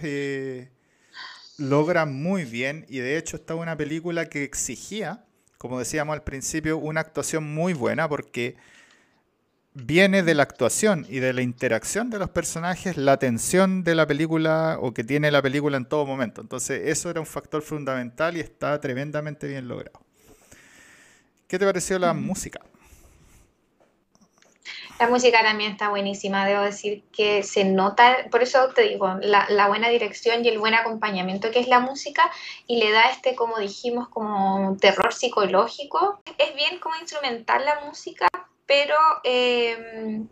logran 1.57 2.13
muy 2.13 2.43
bien, 2.43 2.85
y 2.89 2.99
de 2.99 3.17
hecho 3.17 3.37
esta 3.37 3.53
es 3.53 3.59
una 3.59 3.77
película 3.77 4.27
que 4.27 4.43
exigía, 4.43 5.25
como 5.57 5.79
decíamos 5.79 6.13
al 6.13 6.23
principio, 6.23 6.77
una 6.77 7.01
actuación 7.01 7.43
muy 7.43 7.73
buena, 7.73 8.09
porque 8.09 8.55
viene 9.73 10.23
de 10.23 10.35
la 10.35 10.43
actuación 10.43 11.05
y 11.09 11.19
de 11.19 11.33
la 11.33 11.41
interacción 11.41 12.09
de 12.09 12.19
los 12.19 12.29
personajes 12.29 12.97
la 12.97 13.17
tensión 13.17 13.83
de 13.83 13.95
la 13.95 14.05
película 14.05 14.77
o 14.81 14.93
que 14.93 15.03
tiene 15.03 15.31
la 15.31 15.41
película 15.41 15.77
en 15.77 15.85
todo 15.85 16.05
momento. 16.05 16.41
Entonces 16.41 16.81
eso 16.85 17.09
era 17.09 17.19
un 17.19 17.25
factor 17.25 17.61
fundamental 17.61 18.35
y 18.37 18.41
está 18.41 18.79
tremendamente 18.81 19.47
bien 19.47 19.67
logrado. 19.67 19.99
¿Qué 21.47 21.59
te 21.59 21.65
pareció 21.65 21.99
la 21.99 22.13
música? 22.13 22.61
La 24.99 25.09
música 25.09 25.41
también 25.41 25.71
está 25.71 25.89
buenísima, 25.89 26.45
debo 26.45 26.61
decir 26.61 27.03
que 27.11 27.41
se 27.41 27.65
nota, 27.65 28.17
por 28.29 28.43
eso 28.43 28.69
te 28.75 28.83
digo, 28.83 29.15
la, 29.19 29.47
la, 29.49 29.67
buena 29.67 29.89
dirección 29.89 30.45
y 30.45 30.49
el 30.49 30.59
buen 30.59 30.75
acompañamiento 30.75 31.49
que 31.49 31.59
es 31.59 31.67
la 31.67 31.79
música 31.79 32.29
y 32.67 32.77
le 32.77 32.91
da 32.91 33.09
este, 33.09 33.33
como 33.33 33.57
dijimos, 33.57 34.09
como 34.09 34.77
terror 34.79 35.11
psicológico. 35.11 36.21
Es 36.37 36.53
bien 36.55 36.77
como 36.79 36.95
instrumental 36.97 37.65
la 37.65 37.79
música, 37.83 38.27
pero 38.71 38.95
em, 39.25 40.29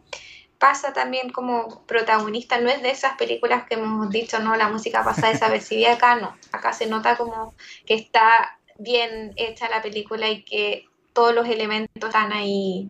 pasa 0.57 0.93
también 0.93 1.29
como 1.29 1.83
protagonista, 1.85 2.61
no 2.61 2.69
es 2.69 2.81
de 2.81 2.89
esas 2.89 3.17
películas 3.17 3.65
que 3.67 3.73
hemos 3.73 4.09
dicho, 4.09 4.39
no, 4.39 4.55
la 4.55 4.69
música 4.69 5.03
pasa 5.03 5.27
desapercibida, 5.27 5.91
acá 5.95 6.15
no, 6.15 6.37
acá 6.53 6.71
se 6.71 6.87
nota 6.87 7.17
como 7.17 7.53
que 7.85 7.95
está 7.95 8.57
bien 8.77 9.33
hecha 9.35 9.67
la 9.67 9.81
película 9.81 10.29
y 10.29 10.43
que 10.43 10.85
todos 11.11 11.35
los 11.35 11.49
elementos 11.49 11.91
están 12.01 12.31
ahí 12.31 12.89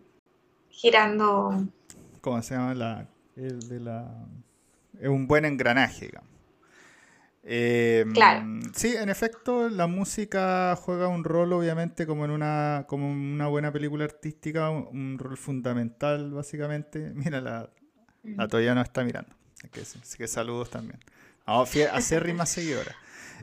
girando. 0.68 1.64
¿Cómo 2.20 2.40
se 2.42 2.54
llama 2.54 2.74
la, 2.74 3.08
el 3.34 3.68
de 3.68 3.80
la... 3.80 4.06
Es 5.00 5.08
un 5.08 5.26
buen 5.26 5.44
engranaje, 5.44 6.06
digamos. 6.06 6.29
Em, 7.42 8.12
sí, 8.74 8.94
en 8.96 9.08
efecto, 9.08 9.68
la 9.70 9.86
música 9.86 10.76
juega 10.76 11.08
un 11.08 11.24
rol, 11.24 11.52
obviamente, 11.52 12.06
como 12.06 12.24
en 12.24 12.30
una, 12.30 12.84
como 12.86 13.10
una 13.10 13.46
buena 13.46 13.72
película 13.72 14.04
artística, 14.04 14.70
un, 14.70 15.18
rol 15.18 15.36
fundamental, 15.36 16.30
básicamente. 16.32 17.12
Mira, 17.14 17.40
la, 17.40 17.70
la 18.22 18.48
todavía 18.48 18.74
no 18.74 18.82
está 18.82 19.04
mirando. 19.04 19.34
Así 20.02 20.16
que, 20.18 20.26
saludos 20.26 20.70
también. 20.70 21.00
a 21.46 21.62
acérrima 21.62 22.46
seguidora. 22.46 22.94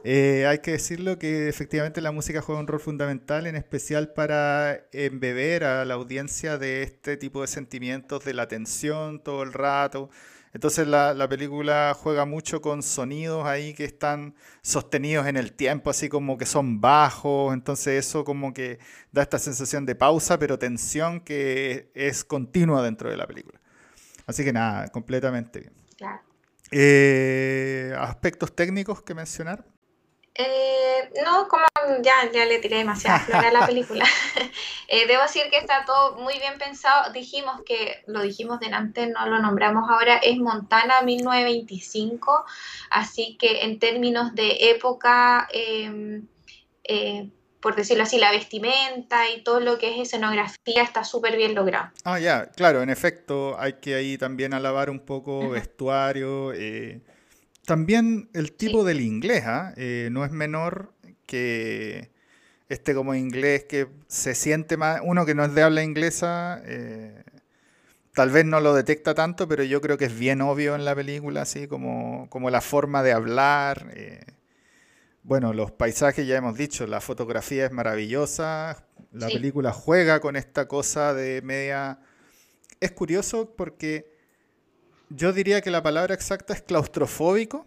Eh, 0.04 0.46
hay 0.48 0.60
que 0.60 0.72
decirlo 0.72 1.20
que 1.20 1.50
efectivamente 1.50 2.02
la 2.02 2.12
música 2.12 2.42
juega 2.42 2.62
un 2.62 2.68
rol 2.68 2.80
fundamental, 2.80 3.48
en 3.48 3.56
especial 3.56 4.14
para 4.14 4.88
embeber 4.92 5.64
a 5.64 5.86
la 5.86 5.96
audiencia 5.96 6.58
de 6.58 6.84
este 6.84 7.18
tipo 7.18 7.42
de 7.42 7.48
sentimientos, 7.48 8.24
de 8.26 8.34
la 8.34 8.48
tensión 8.48 9.22
todo 9.24 9.44
el 9.44 9.54
rato, 9.54 10.10
entonces 10.58 10.88
la, 10.88 11.30
película 11.30 11.96
juega 11.96 12.26
mucho 12.26 12.62
con 12.62 12.82
sonidos 12.82 13.46
ahí 13.46 13.76
que 13.76 13.86
están 13.86 14.34
sostenidos 14.64 15.28
en 15.28 15.38
el 15.38 15.54
tiempo, 15.54 15.92
así 15.92 16.10
como 16.10 16.36
que 16.36 16.48
son 16.48 16.82
bajos. 16.82 17.54
Entonces 17.54 18.06
eso 18.06 18.24
como 18.24 18.54
que 18.54 18.80
da 19.12 19.22
esta 19.22 19.38
sensación 19.38 19.86
de 19.86 19.94
pausa, 19.94 20.40
pero 20.40 20.58
tensión 20.58 21.22
que 21.22 21.92
es 21.94 22.24
continua 22.24 22.82
dentro 22.82 23.10
de 23.10 23.18
la 23.18 23.28
película. 23.28 23.60
Así 24.26 24.44
que 24.44 24.52
nada, 24.52 24.88
completamente 24.88 25.60
bien. 25.60 25.74
Claro. 25.96 26.22
Eh, 26.72 27.94
¿Aspectos 27.96 28.56
técnicos 28.56 29.04
que 29.04 29.14
mencionar? 29.14 29.64
Eh, 30.40 31.10
no, 31.26 31.48
como 31.48 31.66
ya, 32.04 32.32
ya 32.32 32.46
le 32.46 32.60
tiré 32.60 32.78
demasiada 32.78 33.20
flor 33.20 33.46
a 33.46 33.52
la 33.52 33.66
película. 33.66 34.06
Eh, 34.90 35.06
debo 35.06 35.24
decir 35.24 35.44
que 35.52 35.58
está 35.58 35.84
todo 35.86 36.16
muy 36.16 36.40
bien 36.40 36.58
pensado. 36.58 37.12
Dijimos 37.12 37.62
que, 37.66 38.04
lo 38.08 38.22
dijimos 38.22 38.62
delante, 38.62 39.08
no 39.08 39.28
lo 39.28 39.40
nombramos 39.40 39.90
ahora, 39.90 40.16
es 40.16 40.38
Montana 40.38 41.02
1925, 41.02 42.46
así 42.90 43.36
que 43.38 43.64
en 43.64 43.80
términos 43.80 44.34
de 44.34 44.70
época, 44.72 45.50
em, 45.52 46.26
eh, 46.86 47.30
por 47.60 47.76
decirlo 47.76 48.04
así, 48.04 48.18
la 48.18 48.32
vestimenta 48.32 49.30
y 49.30 49.44
todo 49.44 49.60
lo 49.60 49.78
que 49.78 49.94
es 49.94 50.08
escenografía 50.08 50.84
está 50.84 51.04
súper 51.04 51.36
bien 51.36 51.54
logrado. 51.54 51.90
Ah, 52.06 52.18
ya, 52.18 52.46
claro, 52.52 52.82
en 52.82 52.90
efecto, 52.90 53.60
hay 53.60 53.74
que 53.74 53.96
ahí 53.96 54.18
también 54.18 54.54
alabar 54.54 54.90
un 54.90 55.02
poco 55.02 55.50
vestuario. 55.50 56.54
Eh, 57.68 57.70
también 57.70 58.30
el 58.34 58.54
tipo 58.54 58.84
del 58.84 59.02
inglés, 59.02 59.44
¿ah? 59.46 59.74
no 60.12 60.26
es 60.26 60.32
menor 60.32 60.94
que 61.26 62.12
este 62.70 62.94
como 62.94 63.16
inglés 63.16 63.66
que 63.66 63.88
se 64.08 64.36
siente 64.36 64.78
más, 64.78 65.02
uno 65.04 65.26
que 65.26 65.36
no 65.36 65.46
es 65.46 65.54
de 65.54 65.62
habla 65.62 65.84
inglesa, 65.84 66.62
eh, 66.66 67.24
tal 68.14 68.30
vez 68.30 68.46
no 68.46 68.60
lo 68.60 68.74
detecta 68.74 69.14
tanto, 69.14 69.48
pero 69.48 69.64
yo 69.64 69.82
creo 69.82 69.98
que 69.98 70.06
es 70.06 70.18
bien 70.18 70.42
obvio 70.42 70.76
en 70.76 70.86
la 70.86 70.96
película, 70.96 71.44
así 71.44 71.68
como, 71.68 72.30
como 72.30 72.50
la 72.50 72.62
forma 72.62 73.04
de 73.04 73.14
hablar. 73.14 73.88
Eh, 73.96 74.26
bueno, 75.24 75.54
los 75.54 75.72
paisajes 75.72 76.26
ya 76.28 76.38
hemos 76.38 76.58
dicho, 76.58 76.88
la 76.88 77.02
fotografía 77.02 77.66
es 77.66 77.72
maravillosa, 77.72 78.86
la 79.12 79.28
película 79.28 79.72
juega 79.72 80.20
con 80.20 80.36
esta 80.36 80.68
cosa 80.68 81.14
de 81.14 81.42
media... 81.42 82.00
Es 82.80 82.92
curioso 82.92 83.56
porque 83.56 84.17
yo 85.10 85.34
diría 85.34 85.62
que 85.62 85.72
la 85.72 85.84
palabra 85.84 86.14
exacta 86.14 86.54
es 86.54 86.62
claustrofóbico 86.62 87.66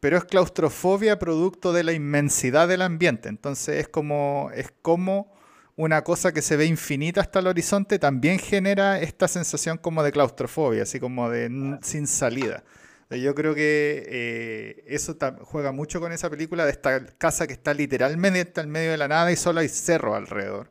pero 0.00 0.16
es 0.16 0.24
claustrofobia 0.24 1.18
producto 1.18 1.72
de 1.72 1.84
la 1.84 1.92
inmensidad 1.92 2.66
del 2.66 2.82
ambiente. 2.82 3.28
Entonces 3.28 3.80
es 3.80 3.88
como, 3.88 4.50
es 4.54 4.72
como 4.82 5.32
una 5.76 6.02
cosa 6.02 6.32
que 6.32 6.42
se 6.42 6.56
ve 6.56 6.64
infinita 6.64 7.20
hasta 7.20 7.38
el 7.38 7.46
horizonte 7.46 7.98
también 7.98 8.38
genera 8.38 8.98
esta 9.00 9.28
sensación 9.28 9.78
como 9.78 10.02
de 10.02 10.10
claustrofobia, 10.12 10.82
así 10.82 10.98
como 10.98 11.30
de 11.30 11.78
sin 11.82 12.06
salida. 12.06 12.64
Yo 13.10 13.34
creo 13.34 13.54
que 13.54 14.04
eh, 14.06 14.84
eso 14.86 15.16
juega 15.42 15.72
mucho 15.72 16.00
con 16.00 16.12
esa 16.12 16.30
película 16.30 16.64
de 16.64 16.70
esta 16.70 17.04
casa 17.18 17.46
que 17.46 17.54
está 17.54 17.74
literalmente 17.74 18.60
en 18.60 18.70
medio 18.70 18.92
de 18.92 18.98
la 18.98 19.08
nada 19.08 19.32
y 19.32 19.36
solo 19.36 19.60
hay 19.60 19.68
cerro 19.68 20.14
alrededor. 20.14 20.70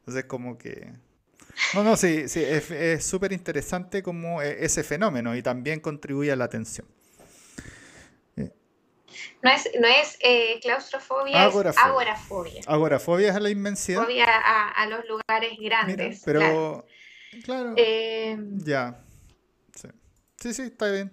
Entonces 0.00 0.24
como 0.24 0.58
que... 0.58 0.92
No, 1.74 1.84
no, 1.84 1.96
sí, 1.96 2.28
sí 2.28 2.42
es 2.42 3.04
súper 3.04 3.32
interesante 3.32 4.02
como 4.02 4.42
eh, 4.42 4.64
ese 4.64 4.82
fenómeno 4.82 5.36
y 5.36 5.42
también 5.42 5.80
contribuye 5.80 6.32
a 6.32 6.36
la 6.36 6.44
atención. 6.44 6.86
No 9.42 9.50
es, 9.50 9.68
no 9.80 9.86
es 9.86 10.18
eh, 10.20 10.60
claustrofobia, 10.60 11.46
es 11.46 11.76
agorafobia. 11.78 12.62
Agorafobia 12.66 13.30
es 13.30 13.36
a 13.36 13.40
la 13.40 13.50
inmensidad. 13.50 14.02
Fobia 14.02 14.26
a, 14.26 14.86
los 14.86 15.04
lugares 15.06 15.58
grandes. 15.58 16.22
pero, 16.24 16.86
claro. 17.44 17.74
Eh, 17.76 18.36
ya. 18.58 19.02
Sí. 19.74 20.52
sí, 20.52 20.62
está 20.62 20.90
bien. 20.90 21.10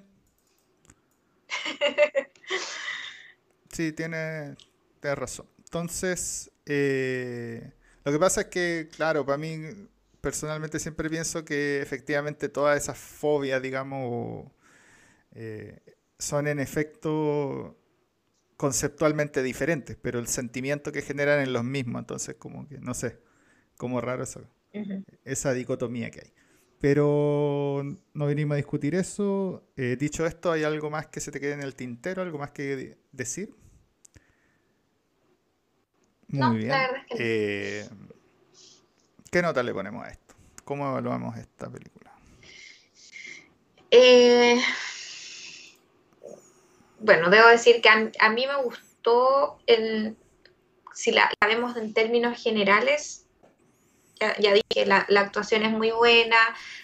sí, 3.72 3.94
tiene, 3.94 4.56
tiene 5.00 5.16
razón. 5.16 5.48
Entonces, 5.60 6.51
eh, 6.66 7.72
lo 8.04 8.12
que 8.12 8.20
pasa 8.20 8.42
es 8.42 8.48
que, 8.48 8.89
claro, 8.94 9.25
para 9.25 9.38
mí 9.38 9.88
personalmente 10.22 10.80
siempre 10.80 11.10
pienso 11.10 11.46
que 11.46 11.82
efectivamente 11.82 12.50
todas 12.50 12.82
esas 12.82 12.98
fobias, 12.98 13.62
digamos, 13.62 14.52
son 16.20 16.48
en 16.48 16.60
efecto 16.60 17.78
conceptualmente 18.58 19.44
diferentes, 19.44 19.96
pero 20.02 20.20
el 20.20 20.28
sentimiento 20.28 20.92
que 20.92 21.04
generan 21.04 21.40
es 21.42 21.48
los 21.48 21.64
mismos, 21.64 22.00
entonces 22.02 22.36
como 22.36 22.68
que, 22.68 22.80
no 22.80 22.94
sé, 22.94 23.20
como 23.78 24.02
raro 24.02 24.24
eso, 24.24 24.42
esa 25.24 25.54
dicotomía 25.54 26.10
que 26.10 26.22
hay. 26.22 26.34
Pero 26.80 27.84
no 28.14 28.28
vinimos 28.28 28.54
a 28.54 28.58
discutir 28.58 28.94
eso. 28.94 29.68
Eh, 29.78 29.96
dicho 30.00 30.26
esto, 30.28 30.52
¿hay 30.52 30.64
algo 30.64 30.92
más 30.92 31.08
que 31.08 31.20
se 31.20 31.32
te 31.32 31.40
quede 31.40 31.54
en 31.54 31.62
el 31.62 31.74
tintero? 31.74 32.22
¿Algo 32.22 32.38
más 32.38 32.52
que 32.52 32.98
decir? 33.12 33.56
Muy 36.28 36.58
bien. 36.58 36.76
Eh, 37.18 37.88
¿Qué 39.32 39.42
nota 39.42 39.64
le 39.64 39.74
ponemos 39.74 40.06
a 40.06 40.10
esto? 40.10 40.36
¿Cómo 40.64 40.88
evaluamos 40.90 41.38
esta 41.38 41.70
película? 41.70 42.12
Eh, 43.92 44.62
bueno, 47.00 47.30
debo 47.30 47.48
decir 47.48 47.82
que 47.82 47.90
a, 47.90 48.30
mí 48.30 48.48
me 48.48 48.63
gustó, 48.63 49.60
el, 49.66 50.18
si 50.94 51.12
la, 51.12 51.30
vemos 51.46 51.78
en 51.78 51.94
términos 51.94 52.42
generales, 52.42 53.26
ya, 54.20 54.54
dije, 54.54 54.86
la, 54.86 55.06
actuación 55.16 55.63
es 55.63 55.72
muy 55.72 55.92
buena, 55.92 56.38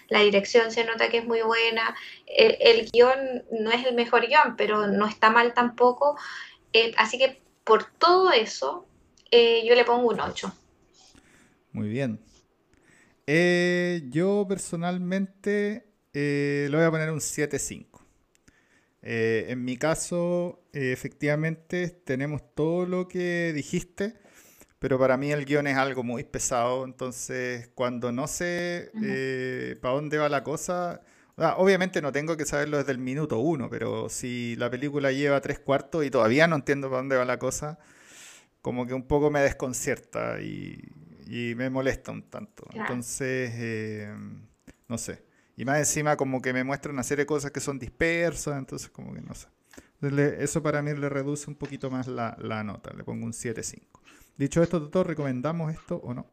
la 0.08 0.20
dirección 0.20 0.70
se 0.70 0.84
nota 0.84 1.08
que 1.08 1.18
es 1.18 1.26
muy 1.26 1.42
buena, 1.42 1.94
el, 2.26 2.90
guion 2.90 3.44
no 3.50 3.70
es 3.70 3.84
el 3.86 3.94
mejor 3.94 4.26
guion, 4.26 4.56
pero 4.56 4.86
no 4.86 5.06
está 5.06 5.30
mal 5.30 5.52
tampoco, 5.52 6.16
eh, 6.72 6.94
así 6.96 7.18
que 7.18 7.42
por 7.64 7.84
todo 7.84 8.30
eso 8.30 8.86
eh, 9.30 9.66
yo 9.66 9.74
le 9.74 9.84
pongo 9.84 10.08
un 10.08 10.20
8. 10.20 10.54
Muy 11.72 11.88
bien. 11.88 12.20
Eh, 13.26 14.02
yo 14.10 14.46
personalmente 14.48 15.86
le 16.12 16.70
voy 16.70 16.84
a 16.84 16.90
poner 16.90 17.10
un 17.10 17.20
7.5. 17.20 18.04
Eh, 19.06 19.46
en 19.50 19.62
mi 19.64 19.76
caso, 19.76 20.62
eh, 20.72 20.92
efectivamente, 20.92 21.88
tenemos 21.90 22.42
todo 22.54 22.86
lo 22.86 23.06
que 23.06 23.52
dijiste, 23.54 24.14
pero 24.78 24.98
para 24.98 25.18
mí 25.18 25.30
el 25.30 25.44
guion 25.44 25.66
es 25.66 25.76
algo 25.76 26.02
muy 26.02 26.24
pesado, 26.24 26.84
entonces 26.86 27.68
cuando 27.74 28.12
no 28.12 28.26
sé 28.26 28.90
eh, 29.02 29.76
para 29.82 29.94
dónde 29.94 30.16
va 30.16 30.30
la 30.30 30.42
cosa, 30.42 31.02
obviamente 31.58 32.00
no 32.00 32.12
tengo 32.12 32.38
que 32.38 32.46
saberlo 32.46 32.78
desde 32.78 32.92
el 32.92 32.98
minuto 32.98 33.38
uno, 33.40 33.68
pero 33.68 34.08
si 34.08 34.56
la 34.56 34.70
película 34.70 35.12
lleva 35.12 35.42
tres 35.42 35.58
cuartos 35.58 36.04
y 36.06 36.10
todavía 36.10 36.46
no 36.48 36.56
entiendo 36.56 36.88
para 36.88 37.00
dónde 37.00 37.16
va 37.16 37.26
la 37.26 37.38
cosa, 37.38 37.78
como 38.62 38.86
que 38.86 38.94
un 38.94 39.06
poco 39.06 39.30
me 39.30 39.40
desconcierta 39.40 40.40
y, 40.40 40.80
me 41.26 41.70
molesta 41.70 42.12
un 42.12 42.22
tanto. 42.30 42.66
Entonces, 42.74 44.08
no 44.88 44.98
sé. 44.98 45.22
Y 45.56 45.64
más 45.64 45.78
encima 45.78 46.16
como 46.16 46.42
que 46.42 46.52
me 46.52 46.64
muestra 46.64 46.92
una 46.92 47.02
serie 47.02 47.22
de 47.22 47.26
cosas 47.26 47.52
que 47.52 47.60
son 47.60 47.78
dispersas, 47.78 48.58
entonces 48.58 48.90
como 48.90 49.14
que 49.14 49.20
no 49.20 49.34
sé. 49.34 49.48
eso 50.42 50.62
para 50.62 50.82
mí 50.82 50.92
le 50.94 51.08
reduce 51.08 51.48
un 51.48 51.56
poquito 51.56 51.90
más 51.90 52.08
la, 52.08 52.64
nota, 52.64 52.92
le 52.92 53.04
pongo 53.04 53.24
un 53.24 53.32
7.5. 53.32 53.82
Dicho 54.36 54.62
esto, 54.62 54.80
doctor, 54.80 55.06
¿recomendamos 55.06 55.72
esto 55.72 56.00
o 56.02 56.12
no? 56.12 56.26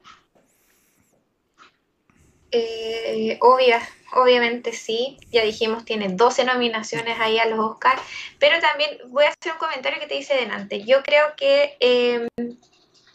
Eh, 2.53 3.39
obviamente 3.41 4.73
sí, 4.73 5.17
ya 5.31 5.43
dijimos, 5.43 5.85
tiene 5.85 6.09
12 6.09 6.43
nominaciones 6.43 7.17
ahí 7.19 7.37
a 7.37 7.45
los 7.45 7.59
Oscars, 7.59 8.01
pero 8.39 8.59
también 8.59 8.97
voy 9.09 9.25
a 9.25 9.29
hacer 9.29 9.53
un 9.53 9.59
comentario 9.59 9.99
que 9.99 10.07
te 10.07 10.15
dice 10.15 10.33
delante. 10.33 10.83
Yo 10.83 11.03
creo 11.03 11.27
que 11.37 11.77
em, 11.79 12.27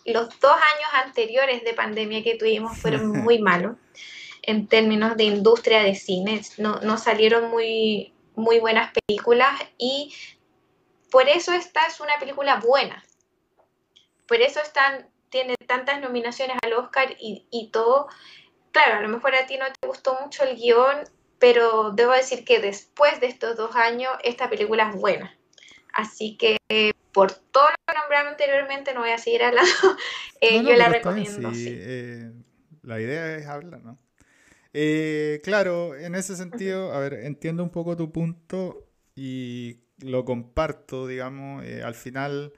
los 0.07 0.40
dos 0.40 0.53
años 0.53 0.90
anteriores 1.05 1.64
de 1.64 1.75
pandemia 1.75 2.23
que 2.23 2.37
tuvimos 2.37 2.79
fueron 2.79 3.09
muy 3.25 3.38
malos 3.38 3.77
en 4.42 4.69
términos 4.69 5.16
de 5.16 5.25
industria 5.25 5.83
de 5.83 5.95
cine. 5.95 6.40
No, 6.59 6.81
no 6.81 6.99
salieron 6.99 7.51
muy, 7.51 8.12
muy 8.35 8.61
buenas 8.61 8.92
películas 8.92 9.61
y 9.79 10.14
por 11.11 11.29
eso 11.29 11.53
esta 11.53 11.87
es 11.87 12.01
una 12.01 12.19
película 12.19 12.61
buena. 12.61 13.05
Por 14.27 14.40
eso 14.40 14.61
están, 14.61 15.09
tiene 15.31 15.55
tantas 15.66 16.01
nominaciones 16.01 16.57
al 16.62 16.75
Oscar 16.75 17.16
y, 17.19 17.47
y 17.51 17.69
todo. 17.69 18.09
Claro, 18.71 18.99
a 18.99 19.01
lo 19.01 19.09
mejor 19.09 19.35
a 19.35 19.47
ti 19.47 19.57
no 19.57 19.66
te 19.66 19.87
gustó 19.87 20.19
mucho 20.21 20.45
el 20.45 20.57
guion, 20.57 21.09
pero 21.38 21.90
debo 21.90 22.12
decir 22.12 22.45
que 22.45 22.61
después 22.61 23.21
de 23.21 23.27
estos 23.27 23.57
dos 23.57 23.75
años, 23.77 24.12
esta 24.23 24.49
película 24.49 24.90
es 24.90 25.01
buena. 25.01 25.37
Así 25.92 26.37
que 26.37 26.59
por 27.17 27.33
todo 27.33 27.65
lo 27.71 27.77
que 27.87 27.99
nombramos 27.99 28.33
anteriormente, 28.33 28.93
no 28.93 29.01
voy 29.01 29.09
a 29.09 29.17
seguir 29.17 29.43
hablando, 29.43 29.73
eh, 30.43 30.63
yo 30.63 30.77
la 30.77 30.91
recomiendo. 30.91 31.51
Eh, 31.55 32.31
la 32.83 33.01
idea 33.01 33.37
es 33.37 33.47
hablar, 33.47 33.83
¿no? 33.83 33.97
Eh, 34.75 35.41
claro, 35.43 35.97
en 35.97 36.15
ese 36.15 36.37
sentido, 36.37 36.93
a 36.93 36.99
ver, 36.99 37.15
entiendo 37.15 37.63
un 37.63 37.71
poco 37.71 37.97
tu 37.97 38.13
punto 38.13 38.87
y 39.15 39.79
lo 40.03 40.27
comparto, 40.27 41.07
digamos, 41.07 41.65
eh, 41.65 41.83
al 41.83 41.95
final 41.95 42.53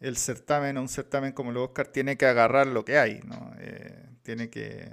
el 0.00 0.16
certamen, 0.16 0.78
un 0.78 0.88
certamen 0.88 1.32
como 1.32 1.50
el 1.50 1.58
Oscar, 1.58 1.88
tiene 1.88 2.16
que 2.16 2.24
agarrar 2.24 2.68
lo 2.68 2.86
que 2.86 2.96
hay, 2.96 3.20
¿no? 3.26 3.52
Eh, 3.60 4.08
tiene 4.22 4.48
que... 4.48 4.90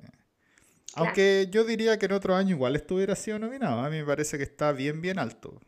Aunque 0.96 1.48
yo 1.50 1.64
diría 1.64 1.98
que 1.98 2.08
en 2.08 2.12
otro 2.12 2.36
año 2.36 2.50
igual 2.50 2.76
estuviera 2.76 3.16
sido 3.16 3.40
nominado, 3.40 3.80
a 3.80 3.90
mí 3.90 3.96
me 3.96 4.06
parece 4.06 4.38
que 4.38 4.44
está 4.44 4.74
bien, 4.74 5.00
bien 5.00 5.20
alto, 5.20 5.62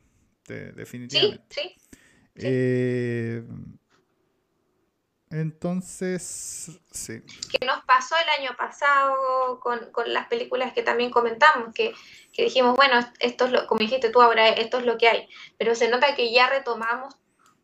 definitivamente. 0.48 1.46
Sí, 1.50 1.62
sí. 1.62 1.81
Entonces, 5.32 6.78
sí. 6.92 7.22
Que 7.50 7.66
nos 7.66 7.86
pasó 7.86 8.16
el 8.18 8.42
año 8.42 8.56
pasado 8.58 9.62
con, 9.62 9.80
las 10.08 10.28
películas 10.28 10.74
que 10.74 10.84
también 10.84 11.10
comentamos, 11.10 11.74
que, 11.74 11.94
dijimos, 12.38 12.76
bueno, 12.76 13.00
esto 13.20 13.46
es 13.46 13.52
lo, 13.52 13.66
como 13.66 13.80
dijiste 13.80 14.10
tú 14.10 14.22
ahora, 14.22 14.50
esto 14.50 14.80
es 14.80 14.86
lo 14.86 14.98
que 14.98 15.08
hay. 15.08 15.30
Pero 15.58 15.74
se 15.74 15.88
nota 15.88 16.16
que 16.16 16.34
ya 16.34 16.50
retomamos, 16.50 17.16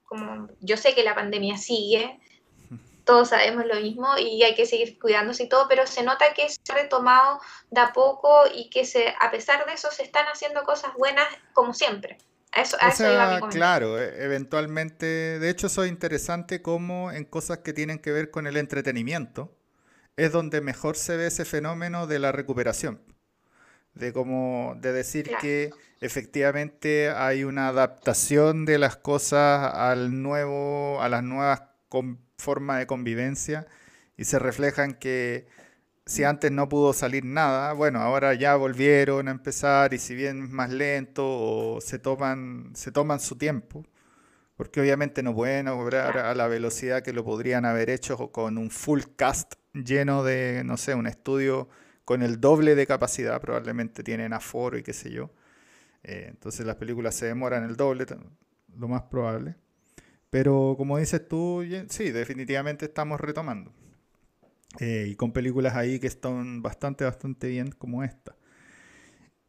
como 0.05 0.47
yo 0.61 0.77
sé 0.77 0.95
que 0.95 1.03
la 1.03 1.13
pandemia 1.13 1.57
sigue, 1.57 2.21
todos 3.05 3.29
sabemos 3.29 3.65
lo 3.65 3.75
mismo 3.75 4.17
y 4.17 4.41
hay 4.43 4.55
que 4.55 4.65
seguir 4.65 4.97
cuidándose 4.97 5.43
y 5.43 5.49
todo, 5.49 5.67
pero 5.67 5.85
se 5.87 6.03
nota 6.03 6.33
que 6.33 6.47
se 6.47 6.59
ha 6.69 6.75
retomado 6.75 7.41
de 7.69 7.81
a 7.81 7.91
poco 7.91 8.43
y 8.55 8.69
que 8.69 8.85
se, 8.85 9.13
a 9.19 9.29
pesar 9.29 9.65
de 9.65 9.73
eso 9.73 9.91
se 9.91 10.03
están 10.03 10.25
haciendo 10.27 10.63
cosas 10.63 10.93
buenas 10.93 11.27
como 11.51 11.73
siempre. 11.73 12.17
Eso, 12.53 12.77
a 12.81 12.87
O 12.87 12.91
eso 12.91 13.03
iba 13.07 13.25
mi 13.27 13.37
sea, 13.37 13.39
comentario. 13.39 13.59
claro, 13.59 13.99
e- 13.99 14.23
eventualmente, 14.23 15.05
de 15.39 15.49
hecho 15.49 15.67
eso 15.67 15.83
es 15.83 15.89
interesante 15.89 16.61
como 16.61 17.11
en 17.11 17.25
cosas 17.25 17.59
que 17.59 17.73
tienen 17.73 17.99
que 17.99 18.11
ver 18.11 18.31
con 18.31 18.47
el 18.47 18.57
entretenimiento, 18.57 19.55
es 20.17 20.31
donde 20.31 20.61
mejor 20.61 20.97
se 20.97 21.17
ve 21.17 21.27
ese 21.27 21.45
fenómeno 21.45 22.07
de 22.07 22.19
la 22.19 22.31
recuperación, 22.33 23.01
de 23.95 24.13
como, 24.13 24.75
de 24.79 24.93
decir 24.93 25.25
Claro. 25.25 25.41
que 25.41 25.71
efectivamente 26.01 27.09
hay 27.11 27.43
una 27.43 27.69
adaptación 27.69 28.65
de 28.65 28.77
las 28.79 28.97
cosas 28.97 29.73
al 29.73 30.21
nuevo, 30.21 31.01
a 31.01 31.09
las 31.09 31.23
nuevas 31.23 31.61
formas 32.37 32.79
de 32.79 32.87
convivencia 32.87 33.67
y 34.17 34.25
se 34.25 34.39
reflejan 34.39 34.93
que 34.95 35.47
si 36.07 36.23
antes 36.23 36.51
no 36.51 36.69
pudo 36.69 36.93
salir 36.93 37.25
nada, 37.25 37.73
bueno, 37.73 37.99
ahora 37.99 38.33
ya 38.33 38.55
volvieron 38.55 39.27
a 39.27 39.31
empezar 39.31 39.93
y 39.93 39.99
si 39.99 40.15
bien 40.15 40.43
es 40.45 40.49
más 40.49 40.71
lento 40.71 41.23
o 41.27 41.81
se 41.81 41.99
toman, 41.99 42.71
se 42.75 42.91
toman 42.93 43.19
su 43.19 43.35
tiempo, 43.37 43.85
porque 44.55 44.81
obviamente 44.81 45.21
no 45.21 45.35
pueden 45.35 45.67
obrar 45.67 46.17
a 46.17 46.33
la 46.33 46.47
velocidad 46.47 47.03
que 47.03 47.13
lo 47.13 47.25
podrían 47.25 47.65
haber 47.65 47.89
hecho 47.89 48.31
con 48.31 48.57
un 48.57 48.71
full 48.71 49.01
cast 49.17 49.55
lleno 49.73 50.23
de, 50.23 50.63
no 50.65 50.77
sé, 50.77 50.95
un 50.95 51.07
estudio 51.07 51.67
con 52.05 52.23
el 52.23 52.39
doble 52.39 52.75
de 52.75 52.87
capacidad, 52.87 53.41
probablemente 53.41 54.01
tienen 54.03 54.31
aforo 54.33 54.77
y 54.77 54.83
qué 54.83 54.93
sé 54.93 55.11
yo. 55.11 55.31
Eh, 56.03 56.27
entonces 56.29 56.65
las 56.65 56.77
películas 56.77 57.15
se 57.15 57.25
demoran 57.25 57.65
el 57.65 57.75
doble, 57.75 58.05
lo 58.77 58.87
más 58.87 59.03
probable. 59.03 59.55
Pero 60.29 60.75
como 60.77 60.97
dices 60.97 61.27
tú, 61.27 61.65
sí, 61.89 62.11
definitivamente 62.11 62.85
estamos 62.85 63.19
retomando. 63.19 63.73
Eh, 64.79 65.07
y 65.09 65.15
con 65.15 65.31
películas 65.31 65.75
ahí 65.75 65.99
que 65.99 66.07
están 66.07 66.61
bastante, 66.61 67.03
bastante 67.05 67.47
bien 67.47 67.71
como 67.71 68.03
esta. 68.03 68.35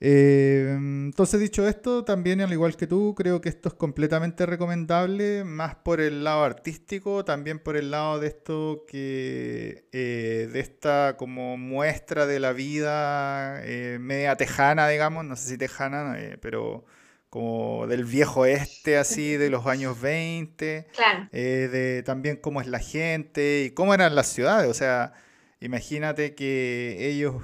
Eh, 0.00 0.74
entonces, 0.78 1.40
dicho 1.40 1.66
esto, 1.66 2.04
también 2.04 2.40
al 2.40 2.52
igual 2.52 2.76
que 2.76 2.86
tú, 2.86 3.14
creo 3.16 3.40
que 3.40 3.48
esto 3.48 3.68
es 3.68 3.74
completamente 3.74 4.46
recomendable, 4.46 5.42
más 5.44 5.74
por 5.76 6.00
el 6.00 6.22
lado 6.22 6.44
artístico, 6.44 7.24
también 7.24 7.58
por 7.58 7.76
el 7.76 7.90
lado 7.90 8.20
de 8.20 8.28
esto 8.28 8.84
que, 8.86 9.88
eh, 9.92 10.48
de 10.52 10.60
esta 10.60 11.16
como 11.18 11.56
muestra 11.56 12.26
de 12.26 12.38
la 12.38 12.52
vida 12.52 13.60
media 13.98 14.36
tejana, 14.36 14.88
digamos, 14.88 15.24
no 15.24 15.34
sé 15.34 15.48
si 15.50 15.58
tejana, 15.58 16.16
pero 16.40 16.84
como 17.30 17.86
del 17.86 18.04
viejo 18.04 18.46
este, 18.46 18.96
así, 18.96 19.36
de 19.36 19.50
los 19.50 19.66
años 19.66 20.00
20 20.00 20.88
Claro, 20.94 21.28
eh, 21.32 21.68
de 21.70 22.02
también 22.02 22.36
cómo 22.36 22.60
es 22.60 22.66
la 22.66 22.78
gente 22.78 23.64
y 23.66 23.70
cómo 23.72 23.94
eran 23.94 24.14
las 24.14 24.28
ciudades. 24.28 24.70
O 24.70 24.74
sea, 24.74 25.12
imagínate 25.60 26.34
que 26.34 26.96
ellos 27.00 27.42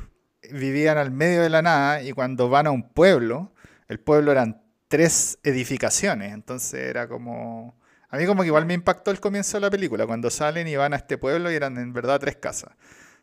vivían 0.51 0.99
al 0.99 1.11
medio 1.11 1.43
de 1.43 1.51
la 1.51 1.63
nada 1.63 2.03
y 2.03 2.13
cuando 2.13 2.49
van 2.49 2.67
a 2.67 2.71
un 2.71 2.91
pueblo, 2.91 3.53
el 3.89 4.01
pueblo 4.01 4.33
eran 4.33 4.63
tres 4.89 5.39
edificaciones. 5.43 6.33
Entonces 6.33 6.81
era 6.81 7.09
como... 7.09 7.79
A 8.09 8.17
mí 8.17 8.27
como 8.27 8.43
que 8.43 8.47
igual 8.47 8.65
me 8.65 8.75
impactó 8.75 9.11
el 9.11 9.19
comienzo 9.19 9.57
de 9.57 9.63
la 9.63 9.71
película, 9.71 10.07
cuando 10.07 10.31
salen 10.31 10.69
y 10.69 10.77
van 10.77 10.93
a 10.93 10.97
este 10.97 11.19
pueblo 11.19 11.51
y 11.51 11.57
eran 11.57 11.77
en 11.79 11.93
verdad 11.93 12.21
tres 12.21 12.37
casas. 12.37 12.71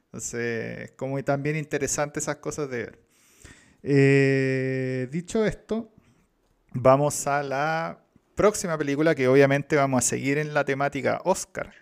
Entonces, 0.06 0.92
como 0.98 1.24
también 1.24 1.56
interesante 1.56 2.20
esas 2.20 2.38
cosas 2.38 2.70
de 2.70 2.78
ver. 2.78 3.00
Eh, 3.84 5.08
dicho 5.10 5.46
esto, 5.46 5.94
vamos 6.72 7.28
a 7.28 7.44
la 7.44 8.00
próxima 8.36 8.78
película 8.78 9.16
que 9.16 9.28
obviamente 9.28 9.76
vamos 9.76 10.04
a 10.04 10.08
seguir 10.08 10.38
en 10.38 10.54
la 10.54 10.66
temática 10.66 11.22
Oscar. 11.26 11.74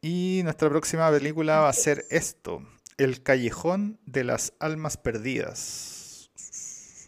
Y 0.00 0.40
nuestra 0.44 0.68
próxima 0.68 1.10
película 1.10 1.60
va 1.60 1.68
a 1.68 1.72
ser 1.72 2.00
es. 2.10 2.12
esto, 2.12 2.62
El 2.98 3.22
Callejón 3.22 3.98
de 4.04 4.24
las 4.24 4.52
Almas 4.58 4.96
Perdidas. 4.96 6.30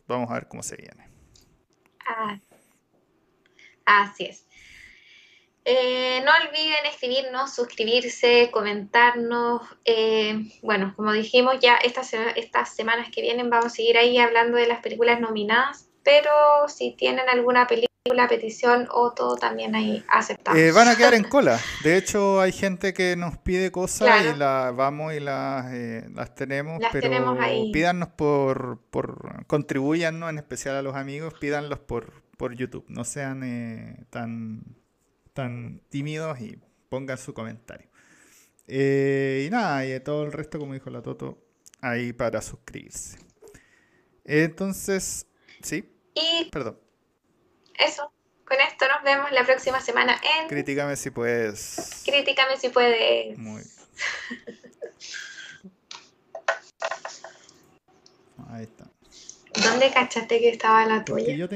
Vamos 0.06 0.30
a 0.30 0.34
ver 0.34 0.48
cómo 0.48 0.62
se 0.62 0.76
viene. 0.76 1.08
ah, 2.06 2.40
así 3.84 4.26
es. 4.26 4.46
Eh, 5.68 6.22
no 6.24 6.30
olviden 6.30 6.86
escribirnos, 6.86 7.52
suscribirse, 7.52 8.50
comentarnos. 8.52 9.62
eh, 9.84 10.38
bueno, 10.62 10.92
como 10.94 11.12
dijimos, 11.12 11.56
ya 11.60 11.74
estas, 11.76 12.12
estas 12.36 12.72
semanas 12.72 13.10
que 13.12 13.20
vienen 13.20 13.50
vamos 13.50 13.66
a 13.66 13.70
seguir 13.70 13.98
ahí 13.98 14.16
hablando 14.16 14.58
de 14.58 14.68
las 14.68 14.80
películas 14.80 15.20
nominadas, 15.20 15.85
pero 16.06 16.68
si 16.68 16.92
tienen 16.96 17.28
alguna 17.28 17.66
película, 17.66 18.28
petición 18.28 18.86
o 18.92 19.12
todo, 19.12 19.34
también 19.34 19.74
ahí 19.74 20.04
aceptamos. 20.08 20.60
Eh, 20.60 20.70
van 20.70 20.86
a 20.86 20.96
quedar 20.96 21.14
en 21.14 21.24
cola. 21.28 21.58
De 21.82 21.96
hecho, 21.96 22.40
hay 22.40 22.52
gente 22.52 22.94
que 22.94 23.16
nos 23.16 23.36
pide 23.38 23.72
cosas 23.72 24.06
Claro. 24.06 24.30
y 24.30 24.38
las 24.38 24.76
vamos 24.76 25.12
y 25.14 25.18
las, 25.18 25.72
eh, 25.72 26.06
las 26.14 26.32
tenemos, 26.36 26.80
Las 26.80 26.92
pero 26.92 27.08
tenemos 27.08 27.36
ahí. 27.40 27.72
pídanos 27.72 28.10
por, 28.10 28.80
por 28.90 29.44
contribuyannos, 29.48 30.30
en 30.30 30.38
especial 30.38 30.76
a 30.76 30.82
los 30.82 30.94
amigos, 30.94 31.34
pídanlos 31.40 31.80
por, 31.80 32.22
por 32.36 32.54
YouTube. 32.54 32.84
No 32.86 33.02
sean 33.02 33.42
eh, 33.42 34.04
tan, 34.10 34.62
tan 35.32 35.80
tímidos 35.88 36.40
y 36.40 36.60
pongan 36.88 37.18
su 37.18 37.34
comentario. 37.34 37.88
Y 38.68 39.48
nada, 39.50 39.84
y 39.84 39.98
todo 39.98 40.22
el 40.24 40.30
resto, 40.32 40.60
como 40.60 40.74
dijo 40.74 40.90
la 40.90 41.02
Toto, 41.02 41.42
ahí 41.80 42.12
para 42.12 42.40
suscribirse. 42.40 43.18
Entonces, 44.24 45.26
sí, 45.62 45.92
Y 46.16 46.46
perdón. 46.50 46.80
eso, 47.78 48.10
con 48.46 48.58
esto 48.58 48.86
nos 48.88 49.02
vemos 49.04 49.30
la 49.32 49.44
próxima 49.44 49.80
semana 49.80 50.18
en 50.40 50.48
Critícame 50.48 50.96
si 50.96 51.10
puedes. 51.10 52.02
Críticame 52.06 52.56
si 52.56 52.70
puedes. 52.70 53.36
Muy. 53.38 53.62
Ahí 58.50 58.62
está. 58.64 58.86
¿Dónde 59.62 59.90
cachaste 59.92 60.38
que 60.40 60.48
estaba 60.50 60.86
la 60.86 61.04
tuya? 61.04 61.46